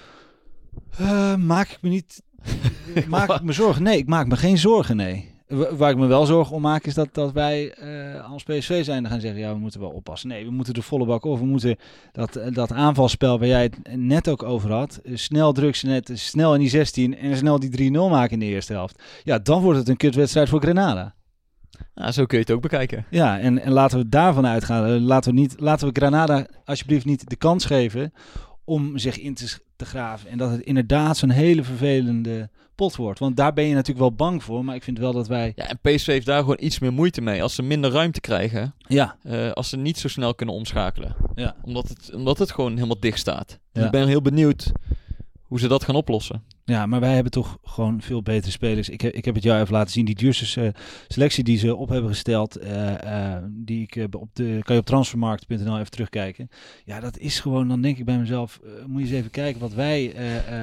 [0.97, 2.21] eh, maak ik me niet,
[3.07, 3.83] maak ik me zorgen?
[3.83, 5.35] Nee, ik maak me geen zorgen, nee.
[5.47, 8.83] Wa- Waar ik me wel zorgen om maak is dat, dat wij eh, als PSV
[8.83, 10.29] zijn gaan zeggen, ja, we moeten wel oppassen.
[10.29, 11.43] Nee, we moeten de volle bak over.
[11.45, 11.75] We moeten
[12.11, 15.85] dat, eh, dat aanvalspel waar jij het net ook over had, eh, snel druk ze
[15.85, 19.03] net, snel in die 16 en snel die 3-0 maken in de eerste helft.
[19.23, 21.15] Ja, dan wordt het een kutwedstrijd voor Grenada.
[21.95, 23.05] Ja, zo kun je het ook bekijken.
[23.09, 24.99] Ja, en, en laten we daarvan uitgaan.
[24.99, 28.13] Laten we, niet, laten we Granada alsjeblieft niet de kans geven
[28.65, 30.29] om zich in te, te graven.
[30.29, 33.19] En dat het inderdaad zo'n hele vervelende pot wordt.
[33.19, 34.65] Want daar ben je natuurlijk wel bang voor.
[34.65, 35.53] Maar ik vind wel dat wij...
[35.55, 37.41] Ja, en PSV heeft daar gewoon iets meer moeite mee.
[37.43, 41.15] Als ze minder ruimte krijgen, Ja, eh, als ze niet zo snel kunnen omschakelen.
[41.35, 41.55] ja.
[41.61, 43.47] Omdat het, omdat het gewoon helemaal dicht staat.
[43.47, 43.85] Dus Ja.
[43.85, 44.71] ik ben heel benieuwd
[45.41, 46.43] hoe ze dat gaan oplossen.
[46.69, 48.89] Ja, maar wij hebben toch gewoon veel betere spelers.
[48.89, 50.05] Ik heb, ik heb het jou even laten zien.
[50.05, 50.69] Die duurste eh,
[51.07, 52.55] selectie die ze op hebben gesteld.
[52.55, 54.59] eh, eh, die ik op de.
[54.63, 56.49] Kan je op transfermarkt.nl even terugkijken.
[56.85, 57.67] Ja, dat is gewoon.
[57.67, 58.59] Dan denk ik bij mezelf.
[58.85, 60.13] moet je eens even kijken wat wij.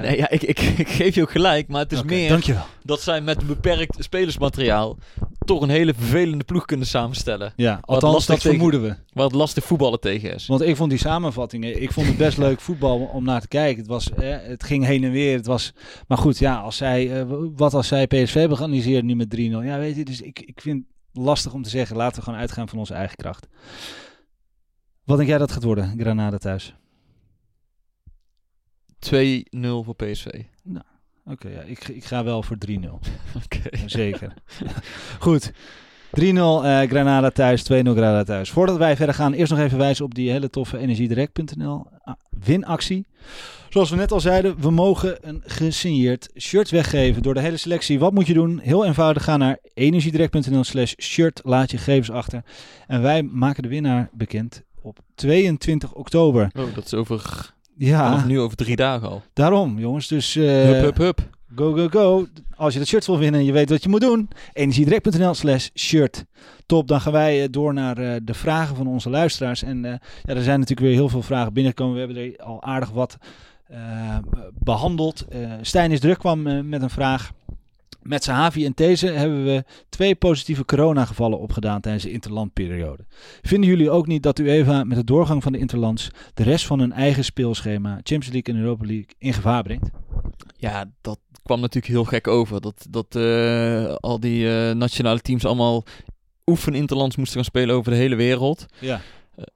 [0.01, 2.65] Nee, ja, ik, ik, ik geef je ook gelijk, maar het is meer Dankjewel.
[2.83, 4.97] dat zij met een beperkt spelersmateriaal
[5.45, 7.53] toch een hele vervelende ploeg kunnen samenstellen.
[7.55, 9.21] Ja, althans dat tegen- vermoeden we.
[9.21, 10.47] Het lastig voetballen tegen is.
[10.47, 11.81] Want ik vond die samenvattingen.
[11.81, 13.77] Ik vond het best leuk voetbal om naar te kijken.
[13.77, 15.35] Het, was, eh, het ging heen en weer.
[15.35, 15.73] Het was,
[16.07, 17.25] maar goed, ja, als zij, eh,
[17.55, 19.63] wat als zij PSV organiseren nu met 3-0?
[19.63, 20.83] Ja, weet je, dus ik, ik vind
[21.13, 21.95] het lastig om te zeggen.
[21.95, 23.47] Laten we gewoon uitgaan van onze eigen kracht.
[25.03, 26.75] Wat denk jij dat gaat worden, Granada thuis?
[28.99, 30.43] 2-0 voor PSV.
[31.25, 32.71] Oké, ja, ik, ik ga wel voor 3-0.
[33.43, 33.61] Oké.
[33.85, 34.33] Zeker.
[35.19, 35.51] Goed.
[35.51, 38.49] 3-0 eh, Granada thuis, 2-0 Granada thuis.
[38.49, 43.05] Voordat wij verder gaan, eerst nog even wijzen op die hele toffe energiedirect.nl ah, winactie.
[43.69, 47.99] Zoals we net al zeiden, we mogen een gesigneerd shirt weggeven door de hele selectie.
[47.99, 48.59] Wat moet je doen?
[48.59, 52.43] Heel eenvoudig, ga naar energiedirect.nl slash shirt, laat je gegevens achter.
[52.87, 56.49] En wij maken de winnaar bekend op 22 oktober.
[56.57, 59.23] Oh, dat is over, Ja, vanaf nu over drie dagen al.
[59.33, 60.07] daarom jongens.
[60.07, 61.19] Dus eh, hup, hup, hup.
[61.55, 62.27] Go, go, go.
[62.55, 64.29] Als je dat shirt wil winnen, je weet wat je moet doen.
[64.53, 66.25] Energiedirect.nl slash shirt.
[66.65, 69.63] Top, dan gaan wij eh, door naar eh, de vragen van onze luisteraars.
[69.63, 69.99] En ja,
[70.33, 71.93] er zijn natuurlijk weer heel veel vragen binnengekomen.
[71.93, 73.17] We hebben er al aardig wat
[73.67, 74.17] eh,
[74.53, 75.25] behandeld.
[75.29, 77.31] Eh, Stijn is druk kwam met een vraag.
[78.05, 83.05] Met Sahavi en These hebben we twee positieve coronagevallen opgedaan tijdens de interlandperiode.
[83.41, 86.79] Vinden jullie ook niet dat UEFA met de doorgang van de interlands de rest van
[86.79, 89.89] hun eigen speelschema, Champions League en Europa League, in gevaar brengt?
[90.57, 92.61] Ja, dat kwam natuurlijk heel gek over.
[92.61, 95.83] Dat, dat eh, al die eh, nationale teams allemaal
[96.45, 98.65] oefeninterlands moesten gaan spelen over de hele wereld.
[98.79, 99.01] Ja.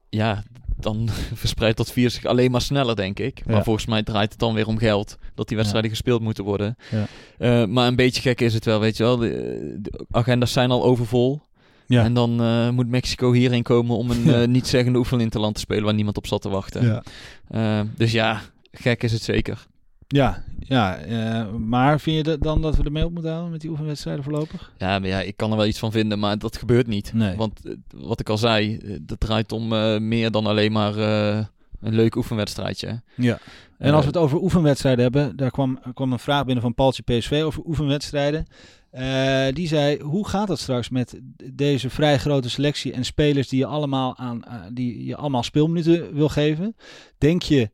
[0.09, 0.43] Ja,
[0.81, 3.41] dan verspreidt dat virus zich alleen maar sneller, denk ik.
[3.45, 3.51] Ja.
[3.53, 5.17] Maar volgens mij draait het dan weer om geld.
[5.35, 6.75] Dat die wedstrijden gespeeld moeten worden.
[6.91, 7.07] Ja.
[7.37, 9.17] Eh, maar een beetje gek is het wel, weet je wel.
[9.17, 11.41] De, de agendas zijn al overvol.
[11.85, 12.03] Ja.
[12.03, 15.93] En dan eh, moet Mexico hierheen komen om een eh, niet-zeggende oefeninterland te spelen waar
[15.93, 17.01] niemand op zat te wachten.
[17.51, 17.85] Ja.
[17.95, 19.67] Dus ja, gek is het zeker.
[20.11, 23.61] Ja, ja eh, maar vind je dat dan dat we ermee op moeten houden met
[23.61, 24.71] die oefenwedstrijden voorlopig?
[24.77, 27.13] Ja, maar ja, ik kan er wel iets van vinden, maar dat gebeurt niet.
[27.13, 27.35] Nee.
[27.35, 29.67] Want eh, wat ik al zei, eh, dat draait om
[30.07, 33.01] meer dan alleen maar een leuk oefenwedstrijdje.
[33.15, 33.39] Ja.
[33.77, 37.03] En als we het over oefenwedstrijden hebben, daar kwam, kwam een vraag binnen van Paultje
[37.03, 38.47] PSV over oefenwedstrijden.
[39.53, 41.19] Die zei, hoe gaat het straks met
[41.53, 44.41] deze vrij grote selectie en spelers die je allemaal, aan,
[44.73, 46.75] die je allemaal speelminuten wil geven?
[47.17, 47.69] Denk je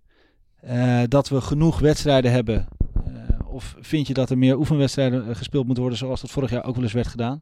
[0.65, 2.67] eh, dat we genoeg wedstrijden hebben?
[3.05, 3.11] Eh,
[3.53, 6.65] of vind je dat er meer oefenwedstrijden eh, gespeeld moeten worden zoals dat vorig jaar
[6.65, 7.41] ook wel eens werd gedaan?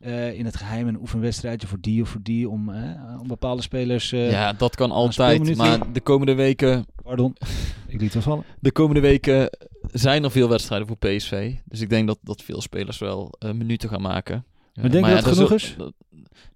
[0.00, 3.62] Eh, in het geheim een oefenwedstrijdje voor die of voor die om, eh, om bepaalde
[3.62, 4.12] spelers...
[4.12, 5.56] eh, ja, dat kan altijd.
[5.56, 7.36] Maar de komende weken Pardon,
[7.86, 8.44] ik liet het vallen.
[8.60, 9.50] De komende weken
[9.92, 11.54] zijn er veel wedstrijden voor PSV.
[11.64, 14.44] Dus ik denk dat, dat veel spelers wel eh, minuten gaan maken.
[14.80, 15.74] Maar denk je dat het genoeg is?
[15.78, 15.92] dat-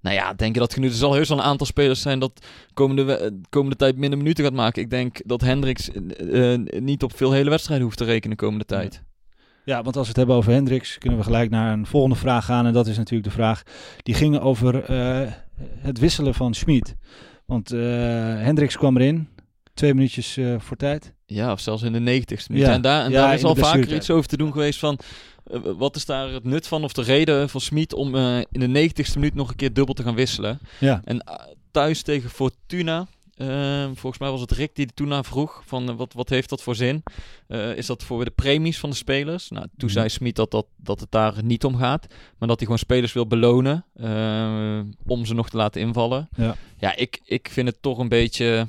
[0.01, 0.95] nou ja, denk je dat genoeg is?
[0.95, 4.45] Er zal heus wel een aantal spelers zijn dat komende, eh, komende tijd minder minuten
[4.45, 4.83] gaat maken.
[4.83, 8.43] Ik denk dat Hendricks eh, eh, niet op veel hele wedstrijden hoeft te rekenen de
[8.45, 9.03] komende tijd.
[9.65, 12.45] Ja, want als we het hebben over Hendricks, kunnen we gelijk naar een volgende vraag
[12.45, 12.67] gaan.
[12.67, 13.63] En dat is natuurlijk de vraag
[14.03, 14.91] die ging over
[15.79, 16.95] het wisselen van Schmid.
[17.47, 17.81] Want eh
[18.39, 19.29] Hendricks kwam erin,
[19.75, 21.13] twee minuutjes voor tijd.
[21.27, 22.67] Ja, of zelfs in de negentigste minuut.
[22.67, 22.73] Ja.
[22.73, 24.99] En daar, en Ja, daar is al vaker iets over te doen geweest van...
[25.51, 28.61] eh, wat is daar het nut van of de reden van Smit om eh, in
[28.61, 30.59] de negentigste minuut nog een keer dubbel te gaan wisselen?
[30.81, 31.35] Ja, En eh,
[31.71, 36.13] thuis tegen Fortuna, eh, volgens mij was het Rick die toen naar vroeg van wat,
[36.13, 37.03] wat heeft dat voor zin?
[37.77, 39.49] Is dat voor de premies van de spelers?
[39.51, 39.99] Nou, toen Mhm.
[39.99, 43.13] zei Smit dat, dat, dat het daar niet om gaat, maar dat hij gewoon spelers
[43.13, 43.85] wil belonen
[45.07, 46.29] om ze nog te laten invallen.
[46.37, 46.57] Ja.
[46.79, 48.67] ja ik, ik vind het toch een beetje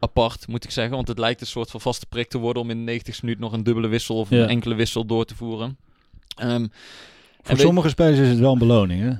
[0.00, 2.70] apart, moet ik zeggen, want het lijkt een soort van vaste prik te worden om
[2.70, 4.42] in de 90ste minuut nog een dubbele wissel of Ja.
[4.42, 5.76] een enkele wissel door te voeren.
[6.36, 6.66] Ehm,
[7.42, 9.02] voor weet- sommige spelers is het wel een beloning.
[9.02, 9.10] Hè?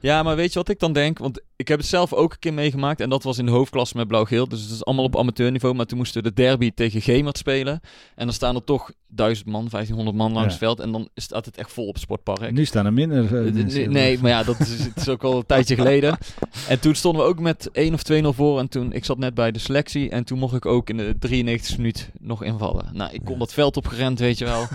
[0.00, 1.18] ja, maar weet je wat ik dan denk?
[1.18, 3.00] Want ik heb het zelf ook een keer meegemaakt.
[3.00, 4.48] En dat was in de hoofdklasse met blauw-geel.
[4.48, 5.74] Dus het is allemaal op amateurniveau.
[5.74, 7.80] Maar toen moesten we de derby tegen Gemert spelen.
[8.14, 10.50] En dan staan er toch 1000 man, 1500 man langs Ja.
[10.50, 10.80] het veld.
[10.80, 12.50] En dan staat het echt vol op het sportpark.
[12.52, 15.36] Nu staan er minder eh, Eh, nee, maar ja, dat is, het is ook al
[15.36, 16.18] een tijdje geleden.
[16.68, 18.58] En toen stonden we ook met 1 of 2-0 voor.
[18.58, 20.10] En toen, ik zat net bij de selectie.
[20.10, 22.90] En toen mocht ik ook in de 93 minuut nog invallen.
[22.92, 24.66] Nou, ik kom dat veld opgerend, weet je wel.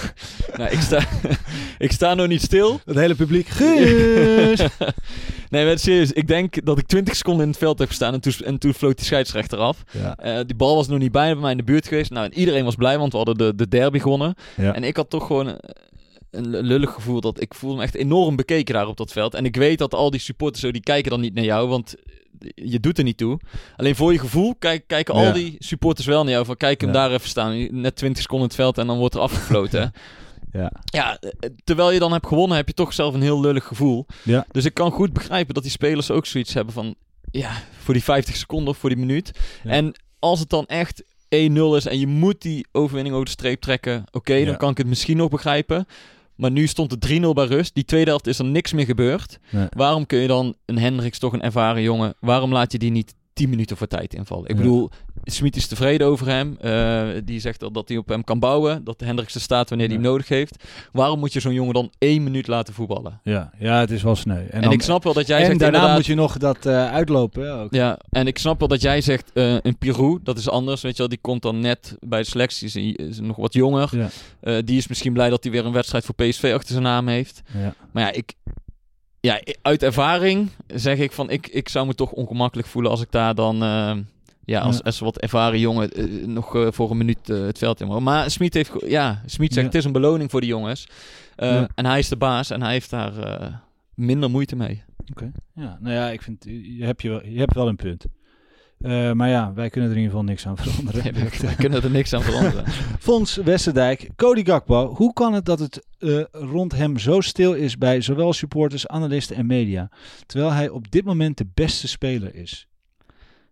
[0.58, 1.00] nou, ik sta,
[1.86, 2.80] ik sta nog niet stil.
[2.84, 3.48] Het hele publiek.
[5.52, 6.12] Nee, maar serieus.
[6.12, 8.74] Ik denk dat ik 20 seconden in het veld heb gestaan en toen, en toen
[8.74, 9.82] floot die scheidsrechter af.
[9.90, 10.16] Ja.
[10.16, 12.10] Eh, die bal was nog niet bijna bij mij in de buurt geweest.
[12.10, 14.34] Nou, en iedereen was blij, want we hadden de, de derby gewonnen.
[14.56, 14.74] Ja.
[14.74, 15.54] En ik had toch gewoon eh,
[16.30, 19.34] een lullig gevoel dat ik voelde me echt enorm bekeken daar op dat veld.
[19.34, 21.94] En ik weet dat al die supporters zo, die kijken dan niet naar jou, want
[22.54, 23.38] je doet er niet toe.
[23.76, 25.26] Alleen voor je gevoel kijk, kijken Ja.
[25.26, 26.44] al die supporters wel naar jou.
[26.44, 26.94] Van kijk hem Ja.
[26.96, 27.80] daar even staan.
[27.80, 29.92] Net 20 seconden in het veld en dan wordt er afgefloten.
[30.52, 30.72] Ja.
[30.84, 34.06] ja, eh, terwijl je dan hebt gewonnen, heb je toch zelf een heel lullig gevoel.
[34.22, 34.46] Ja.
[34.50, 36.94] Dus ik kan goed begrijpen dat die spelers ook zoiets hebben van...
[37.30, 39.30] Ja, voor die 50 seconden of voor die minuut.
[39.64, 39.70] Ja.
[39.70, 41.06] En als het dan echt 1-0
[41.76, 44.04] is en je moet die overwinning over de streep trekken...
[44.10, 45.86] Oké, dan kan ik het misschien nog begrijpen.
[46.36, 47.74] Maar nu stond het 3-0 bij rust.
[47.74, 49.38] Die tweede helft is er niks meer gebeurd.
[49.50, 49.66] Nee.
[49.70, 52.14] Waarom kun je dan een Hendricks, toch een ervaren jongen...
[52.20, 54.44] Waarom laat je die niet 10 minuten voor tijd invallen?
[54.44, 54.56] Ik Ja.
[54.62, 54.90] bedoel,
[55.24, 56.56] Smit is tevreden over hem.
[56.60, 58.84] Eh, die zegt al dat hij op hem kan bouwen.
[58.84, 60.02] Dat Hendricks er staat wanneer hij Ja.
[60.02, 60.64] hem nodig heeft.
[60.92, 63.20] Waarom moet je zo'n jongen dan één minuut laten voetballen?
[63.22, 63.50] Ja.
[63.58, 64.36] ja, het is wel sneu.
[64.38, 65.98] En, En, dan- ik snap wel dat jij en zegt daarna inderdaad...
[65.98, 67.42] moet je nog dat eh, uitlopen.
[67.42, 67.74] hè, ook.
[67.74, 70.82] Ja, en ik snap wel dat jij zegt eh, een Pirou, dat is anders.
[70.82, 72.76] Weet je wel, die komt dan net bij de selectie, is,
[73.08, 73.90] is nog wat jonger.
[74.42, 74.60] Ja.
[74.62, 77.42] Die is misschien blij dat hij weer een wedstrijd voor PSV achter zijn naam heeft.
[77.58, 77.74] Ja.
[77.92, 78.32] Maar ja, ik,
[79.22, 83.10] ja, uit ervaring zeg ik van, ik, ik zou me toch ongemakkelijk voelen als ik
[83.10, 83.96] daar dan, eh,
[84.44, 84.82] ja, als, Ja.
[84.84, 88.00] als wat ervaren jongen eh, nog eh, voor een minuut het veld in mag.
[88.00, 89.72] Maar Smit heeft, ja, Smit zegt Ja.
[89.72, 90.88] het is een beloning voor die jongens.
[91.36, 91.68] Ja.
[91.74, 93.60] En hij is de baas en hij heeft daar
[93.94, 94.82] minder moeite mee.
[95.10, 95.32] Oké.
[95.54, 96.44] Ja, nou ja, ik vind,
[96.78, 98.04] je hebt, je wel, je hebt wel een punt.
[98.82, 101.14] Eh, maar ja, wij kunnen er in ieder geval niks aan veranderen.
[101.48, 102.64] We kunnen er niks aan veranderen.
[103.00, 104.94] Fons Westerdijk, Cody Gakpo.
[104.94, 109.36] Hoe kan het dat het eh, rond hem zo stil is bij zowel supporters, analisten
[109.36, 109.90] en media?
[110.26, 112.66] Terwijl hij op dit moment de beste speler is.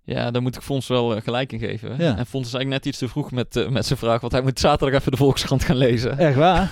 [0.04, 1.88] Ja, daar moet ik Fons wel eh, gelijk in geven.
[1.98, 2.16] Ja.
[2.16, 4.60] En Fons is eigenlijk net iets te vroeg met, met zijn vraag, want hij moet
[4.60, 6.18] zaterdag even de Volkskrant gaan lezen.
[6.18, 6.70] Echt waar?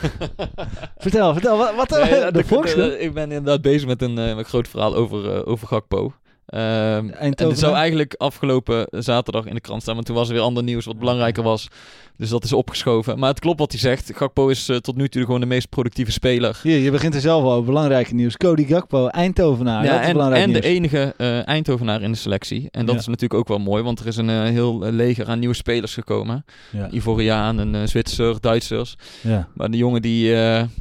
[0.97, 1.57] vertel, vertel.
[1.57, 2.93] Wat, wat Nee, de Volkskrant?
[2.99, 6.13] ik ben inderdaad bezig met een, een groot verhaal over, over Gakpo.
[6.49, 10.42] Ehm, en zou eigenlijk afgelopen zaterdag in de krant staan, maar toen was er weer
[10.42, 11.68] ander nieuws wat belangrijker was.
[12.16, 13.18] Dus dat is opgeschoven.
[13.18, 14.11] Maar het klopt wat hij zegt.
[14.14, 16.61] Gakpo is eh, tot nu toe gewoon de meest productieve speler.
[16.62, 17.62] Hier, je begint er zelf al.
[17.62, 18.36] Belangrijke nieuws.
[18.36, 19.84] Cody Gakpo, Eindhovenaar.
[19.84, 22.68] ja, dat en, de enige eh, Eindhovenaar in de selectie.
[22.70, 23.01] En dat Ja.
[23.01, 25.94] is natuurlijk ook wel mooi, want er is een eh, heel leger aan nieuwe spelers
[25.94, 26.44] gekomen.
[26.70, 28.96] Ja, Ivoriaan, een Zwitser, Duitsers.
[29.22, 29.49] ja.
[29.55, 30.34] Maar de jongen die,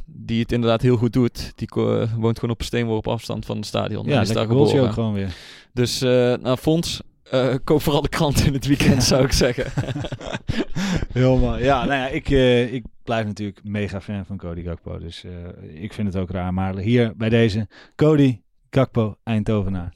[0.06, 1.68] die het inderdaad heel goed doet, die
[2.16, 4.06] woont gewoon op een steenworp afstand van het stadion.
[4.06, 4.82] ja en is daar geboren.
[4.82, 5.34] ook gewoon weer.
[5.72, 7.00] Dus uh, nou, Fons,
[7.30, 9.00] eh, koop vooral de krant in het weekend, Ja.
[9.00, 9.72] zou ik zeggen.
[11.12, 11.64] Heel mooi.
[11.64, 14.98] Ja, nou ja, ik, eh, ik blijf natuurlijk mega fan van Cody Gakpo.
[14.98, 16.54] Dus eh, ik vind het ook raar.
[16.54, 18.40] Maar hier bij deze, Cody
[18.70, 19.92] Gakpo, Eindhovenaar.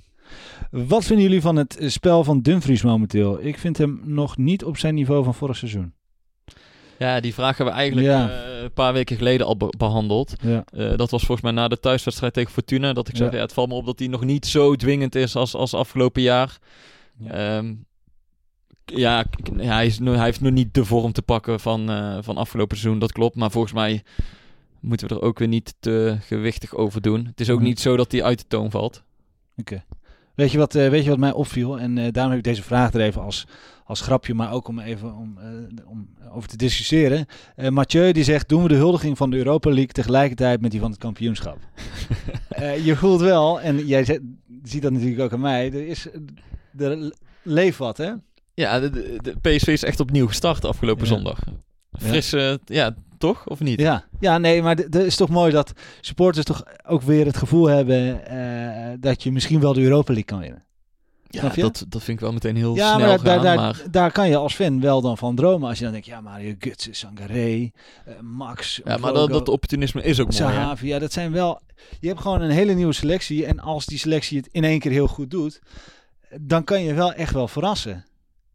[0.71, 3.45] Wat vinden jullie van het spel van Dumfries momenteel?
[3.45, 5.93] Ik vind hem nog niet op zijn niveau van vorig seizoen.
[7.03, 8.31] Ja, die vraag hebben we eigenlijk Ja.
[8.31, 10.33] eh, een paar weken geleden al be- behandeld.
[10.43, 12.93] Ja, Eh, dat was volgens mij na de thuiswedstrijd tegen Fortuna.
[12.93, 13.25] Dat ik Ja.
[13.25, 15.75] zeg, ja, het valt me op dat hij nog niet zo dwingend is als, als
[15.75, 16.59] afgelopen jaar.
[17.19, 17.31] Ja.
[17.31, 17.75] Ehm,
[18.85, 19.25] ja,
[19.57, 23.01] hij, is, hij heeft nog niet de vorm te pakken van, eh, van afgelopen seizoen,
[23.01, 23.37] dat klopt.
[23.37, 24.03] Maar volgens mij
[24.81, 27.27] moeten we er ook weer niet te gewichtig over doen.
[27.27, 29.03] Het is ook niet zo dat hij uit de toon valt.
[29.57, 29.85] oké.
[30.35, 31.79] Weet, je wat, eh, weet je wat mij opviel?
[31.81, 33.47] En eh, daarom heb ik deze vraag er even als,
[33.85, 37.27] als grapje, maar ook om even om, eh, om over te discussiëren.
[37.69, 40.91] Mathieu die zegt, doen we de huldiging van de Europa League tegelijkertijd met die van
[40.91, 41.59] het kampioenschap?
[42.85, 44.21] Je voelt wel, en jij zet-
[44.63, 46.07] ziet dat natuurlijk ook aan mij, er is,
[46.79, 47.13] er
[47.43, 48.11] leeft wat hè?
[48.55, 51.13] Ja, de, de, de PSV is echt opnieuw gestart afgelopen Ja.
[51.15, 51.39] zondag.
[51.93, 53.47] Frisse, ja, toch?
[53.47, 53.81] Of niet?
[53.81, 57.67] Ja, ja nee, maar het is toch mooi dat supporters toch ook weer het gevoel
[57.67, 60.65] hebben eh, dat je misschien wel de Europa League kan winnen.
[61.29, 63.45] Ja, dat, dat vind ik wel meteen heel Ja, snel maar daar, gaan.
[63.45, 65.69] daar, maar daar kan je als fan wel dan van dromen.
[65.69, 67.71] Als je dan denkt, ja, Mario Götze, Sangaré,
[68.05, 70.53] eh, Max, ja, maar dat, dat opportunisme is ook mooi.
[70.55, 70.73] hè?
[70.81, 71.61] Ja, dat zijn wel...
[72.01, 73.47] Je hebt gewoon een hele nieuwe selectie.
[73.47, 75.61] En als die selectie het in één keer heel goed doet,
[76.41, 78.05] dan kan je wel echt wel verrassen.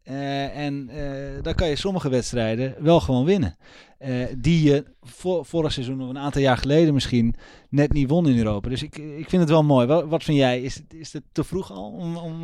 [0.08, 3.56] Eh, en eh, dan kan je sommige wedstrijden wel gewoon winnen.
[3.98, 7.34] Eh, die je voor, vorig seizoen of een aantal jaar geleden misschien
[7.68, 8.68] net niet won in Europa.
[8.68, 9.86] Dus ik, ik vind het wel mooi.
[9.86, 10.62] Wat, wat vind jij?
[10.62, 12.34] Is het, is het te vroeg al om, om,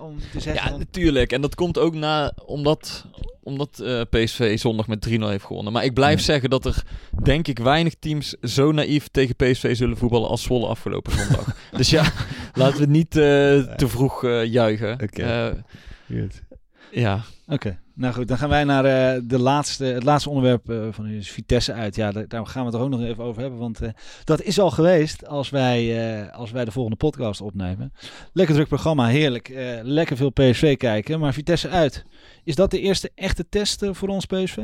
[0.00, 0.70] om te zeggen?
[0.70, 1.32] Ja, natuurlijk.
[1.32, 3.06] En dat komt ook na, omdat,
[3.42, 3.70] omdat
[4.10, 5.72] PSV zondag met 3-0 heeft gewonnen.
[5.72, 6.24] Maar ik blijf Ja.
[6.24, 6.82] zeggen dat er,
[7.22, 11.56] denk ik, weinig teams zo naïef tegen PSV zullen voetballen als Zwolle afgelopen zondag.
[11.76, 12.12] dus ja,
[12.54, 14.92] laten we niet te vroeg juichen.
[15.02, 15.22] Oké.
[15.22, 15.52] Eh,
[16.94, 20.86] ja, Oké, nou goed, dan gaan wij naar eh, de laatste, het laatste onderwerp eh,
[20.90, 21.96] van u, is Vitesse uit.
[21.96, 23.88] Ja, daar, daar gaan we het er ook nog even over hebben, want eh,
[24.24, 27.92] dat is al geweest als wij, als wij de volgende podcast opnemen.
[28.32, 29.52] Lekker druk programma, heerlijk.
[29.82, 32.04] lekker veel PSV kijken, maar Vitesse uit.
[32.44, 34.58] Is dat de eerste echte test voor ons PSV?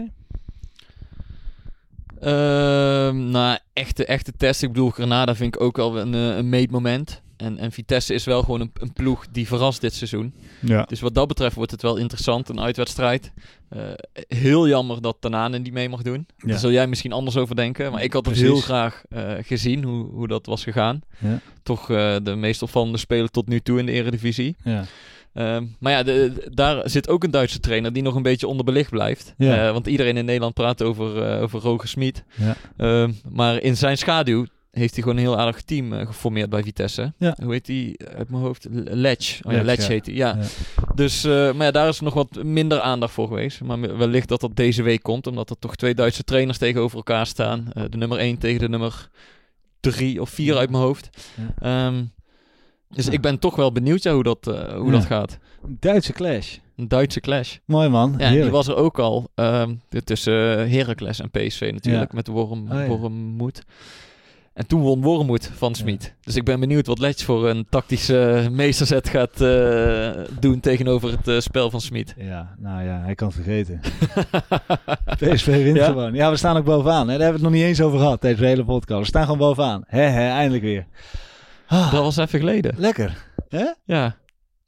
[2.21, 4.63] Ehm, nou, echte, echte test.
[4.63, 7.23] Ik bedoel, Granada vind ik ook al een, een meetmoment.
[7.41, 10.35] En, en Vitesse is wel gewoon een, een ploeg die verrast dit seizoen.
[10.61, 10.83] Ja.
[10.85, 13.33] Dus wat dat betreft wordt het wel interessant, een uitwedstrijd.
[13.69, 13.81] Eh,
[14.29, 16.27] heel jammer dat Tanane niet mee mag doen.
[16.37, 16.49] Ja.
[16.49, 17.93] Daar zul jij misschien anders over denken.
[17.93, 18.53] Maar ik had het Precies.
[18.53, 21.01] heel graag eh, gezien hoe, hoe dat was gegaan.
[21.19, 21.41] Ja.
[21.63, 24.57] Toch eh, de meest opvallende speler tot nu toe in de Eredivisie.
[24.65, 24.85] Ja.
[25.33, 28.47] Ehm, maar ja, de, de- daar zit ook een Duitse trainer die nog een beetje
[28.47, 29.35] onderbelicht blijft.
[29.39, 29.73] Ja.
[29.73, 32.25] Want iedereen in Nederland praat over, eh, over Roger Smit.
[32.37, 32.57] Ja.
[32.77, 36.63] Ehm, maar in zijn schaduw heeft hij gewoon een heel aardig team eh, geformeerd bij
[36.63, 37.13] Vitesse.
[37.17, 37.37] Ja.
[37.43, 38.67] Hoe heet die uit mijn hoofd?
[38.85, 39.45] Ledge.
[39.47, 39.89] Oh ja, Ledge, ja.
[39.89, 40.15] heet hij.
[40.15, 40.37] Ja.
[40.37, 40.45] Ja.
[40.95, 43.61] Dus, eh, maar ja, daar is nog wat minder aandacht voor geweest.
[43.61, 47.27] Maar wellicht dat dat deze week komt, omdat er toch twee Duitse trainers tegenover elkaar
[47.27, 47.71] staan.
[47.73, 49.09] Eh, de nummer 1 tegen de nummer
[49.81, 51.09] 3 of 4 uit mijn hoofd.
[51.59, 52.05] Ehm,
[52.89, 54.45] dus ik ben toch wel benieuwd ja, hoe, dat,
[54.77, 55.39] hoe dat gaat.
[55.67, 56.57] Duitse clash.
[56.77, 57.57] Een Duitse clash.
[57.65, 58.15] Mooi man.
[58.19, 62.87] Ja, die was er ook al ehm, tussen Heracles en PSV natuurlijk, met Worm, Oh.
[62.87, 63.63] Wormmoed.
[64.53, 66.15] En toen won Wormmoed van Smit.
[66.21, 71.29] Dus ik ben benieuwd wat Letch voor een tactische meesterzet gaat eh, doen tegenover het
[71.29, 72.15] eh, spel van Smit.
[72.19, 73.81] Ja, nou ja, hij kan vergeten.
[75.21, 75.85] PSV wint Ja?
[75.87, 76.15] gewoon.
[76.15, 77.09] Ja, we staan ook bovenaan.
[77.09, 77.19] Hè?
[77.19, 79.01] Daar hebben we het nog niet eens over gehad, deze hele podcast.
[79.01, 79.85] We staan gewoon bovenaan.
[79.87, 80.87] Hè, hè, eindelijk weer.
[81.67, 82.75] Ah, Dat was even geleden.
[82.77, 83.27] lekker.
[83.49, 83.65] Hè?
[83.85, 84.17] Ja,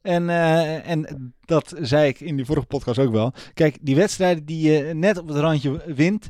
[0.01, 3.33] En, eh, en dat zei ik in die vorige podcast ook wel.
[3.53, 6.29] Kijk, die wedstrijden die je net op het randje wint,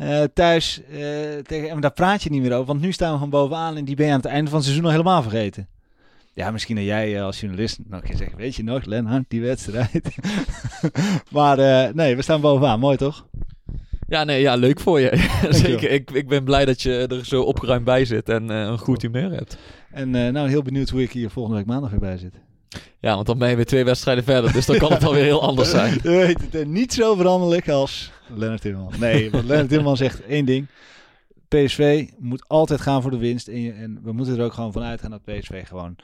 [0.00, 0.98] eh, thuis, eh,
[1.42, 2.66] tegen, en daar praat je niet meer over.
[2.66, 4.64] Want nu staan we gewoon bovenaan en die ben je aan het einde van het
[4.64, 5.68] seizoen al helemaal vergeten.
[6.34, 9.40] Ja, misschien dat jij eh, als journalist nog keer zegt, weet je nog, Lennart, die
[9.40, 10.16] wedstrijd.
[11.30, 11.56] maar
[11.94, 12.80] nee, we staan bovenaan.
[12.80, 13.26] Mooi toch?
[14.08, 15.28] ja, nee, ja leuk voor je.
[15.50, 15.90] Zeker.
[15.90, 19.30] Ik, ik ben blij dat je er zo opgeruimd bij zit en een goed humeur
[19.30, 19.56] hebt.
[19.90, 22.34] En nou, heel benieuwd hoe ik hier volgende week maandag weer bij zit.
[23.00, 24.52] Ja, want dan ben je weer twee wedstrijden verder.
[24.52, 25.98] Dus dan kan het alweer heel anders zijn.
[26.02, 28.92] Je weet het, niet zo veranderlijk als Lennart Timmerman.
[29.00, 30.66] Nee, want Lennart Timmerman zegt één ding.
[31.48, 33.48] PSV moet altijd gaan voor de winst.
[33.48, 35.96] En, je- en we moeten er ook gewoon van uitgaan dat PSV gewoon...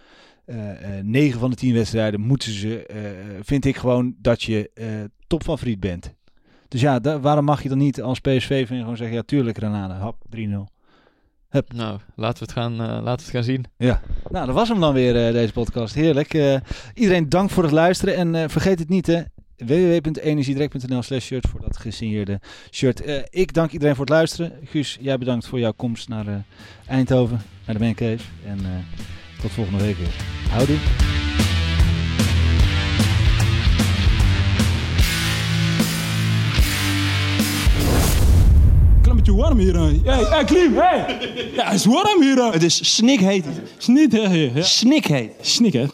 [0.45, 2.87] eh, eh, 9 van de 10 wedstrijden moeten ze...
[2.87, 3.01] eh,
[3.43, 4.87] vind ik gewoon dat je eh
[5.27, 6.15] topfavoriet bent.
[6.69, 9.17] Dus ja, da- waarom mag je dan niet als PSV gewoon zeggen...
[9.17, 10.39] Ja, tuurlijk Renane, hap, 3-0.
[11.75, 13.65] Nou, laten we het gaan, eh, laten we het gaan zien.
[13.77, 14.01] Ja,
[14.31, 15.95] nou dat was hem dan weer, eh, deze podcast.
[15.95, 16.35] Heerlijk.
[16.35, 16.57] Eh,
[16.95, 18.17] iedereen dank voor het luisteren.
[18.17, 19.23] En eh, vergeet het niet, hè.
[19.57, 22.41] www.energiedirect.nl slash shirt voor dat gesigneerde
[22.71, 23.01] shirt.
[23.01, 24.53] Eh, ik dank iedereen voor het luisteren.
[24.65, 26.35] Guus, jij bedankt voor jouw komst naar eh,
[26.87, 28.25] Eindhoven, naar de Mancave.
[28.47, 30.15] En eh, tot volgende week weer.
[30.51, 30.77] Houdoe.
[39.03, 39.79] Klimmetje warm hier.
[40.05, 41.19] Hey, hey, Klim, hey!
[41.55, 42.53] Ja, het is warm hier.
[42.53, 43.45] Het is snikheet.
[43.45, 43.51] Hè?
[43.51, 44.63] Ja.
[44.63, 45.33] Snikheet.
[45.41, 45.87] Snik, hè?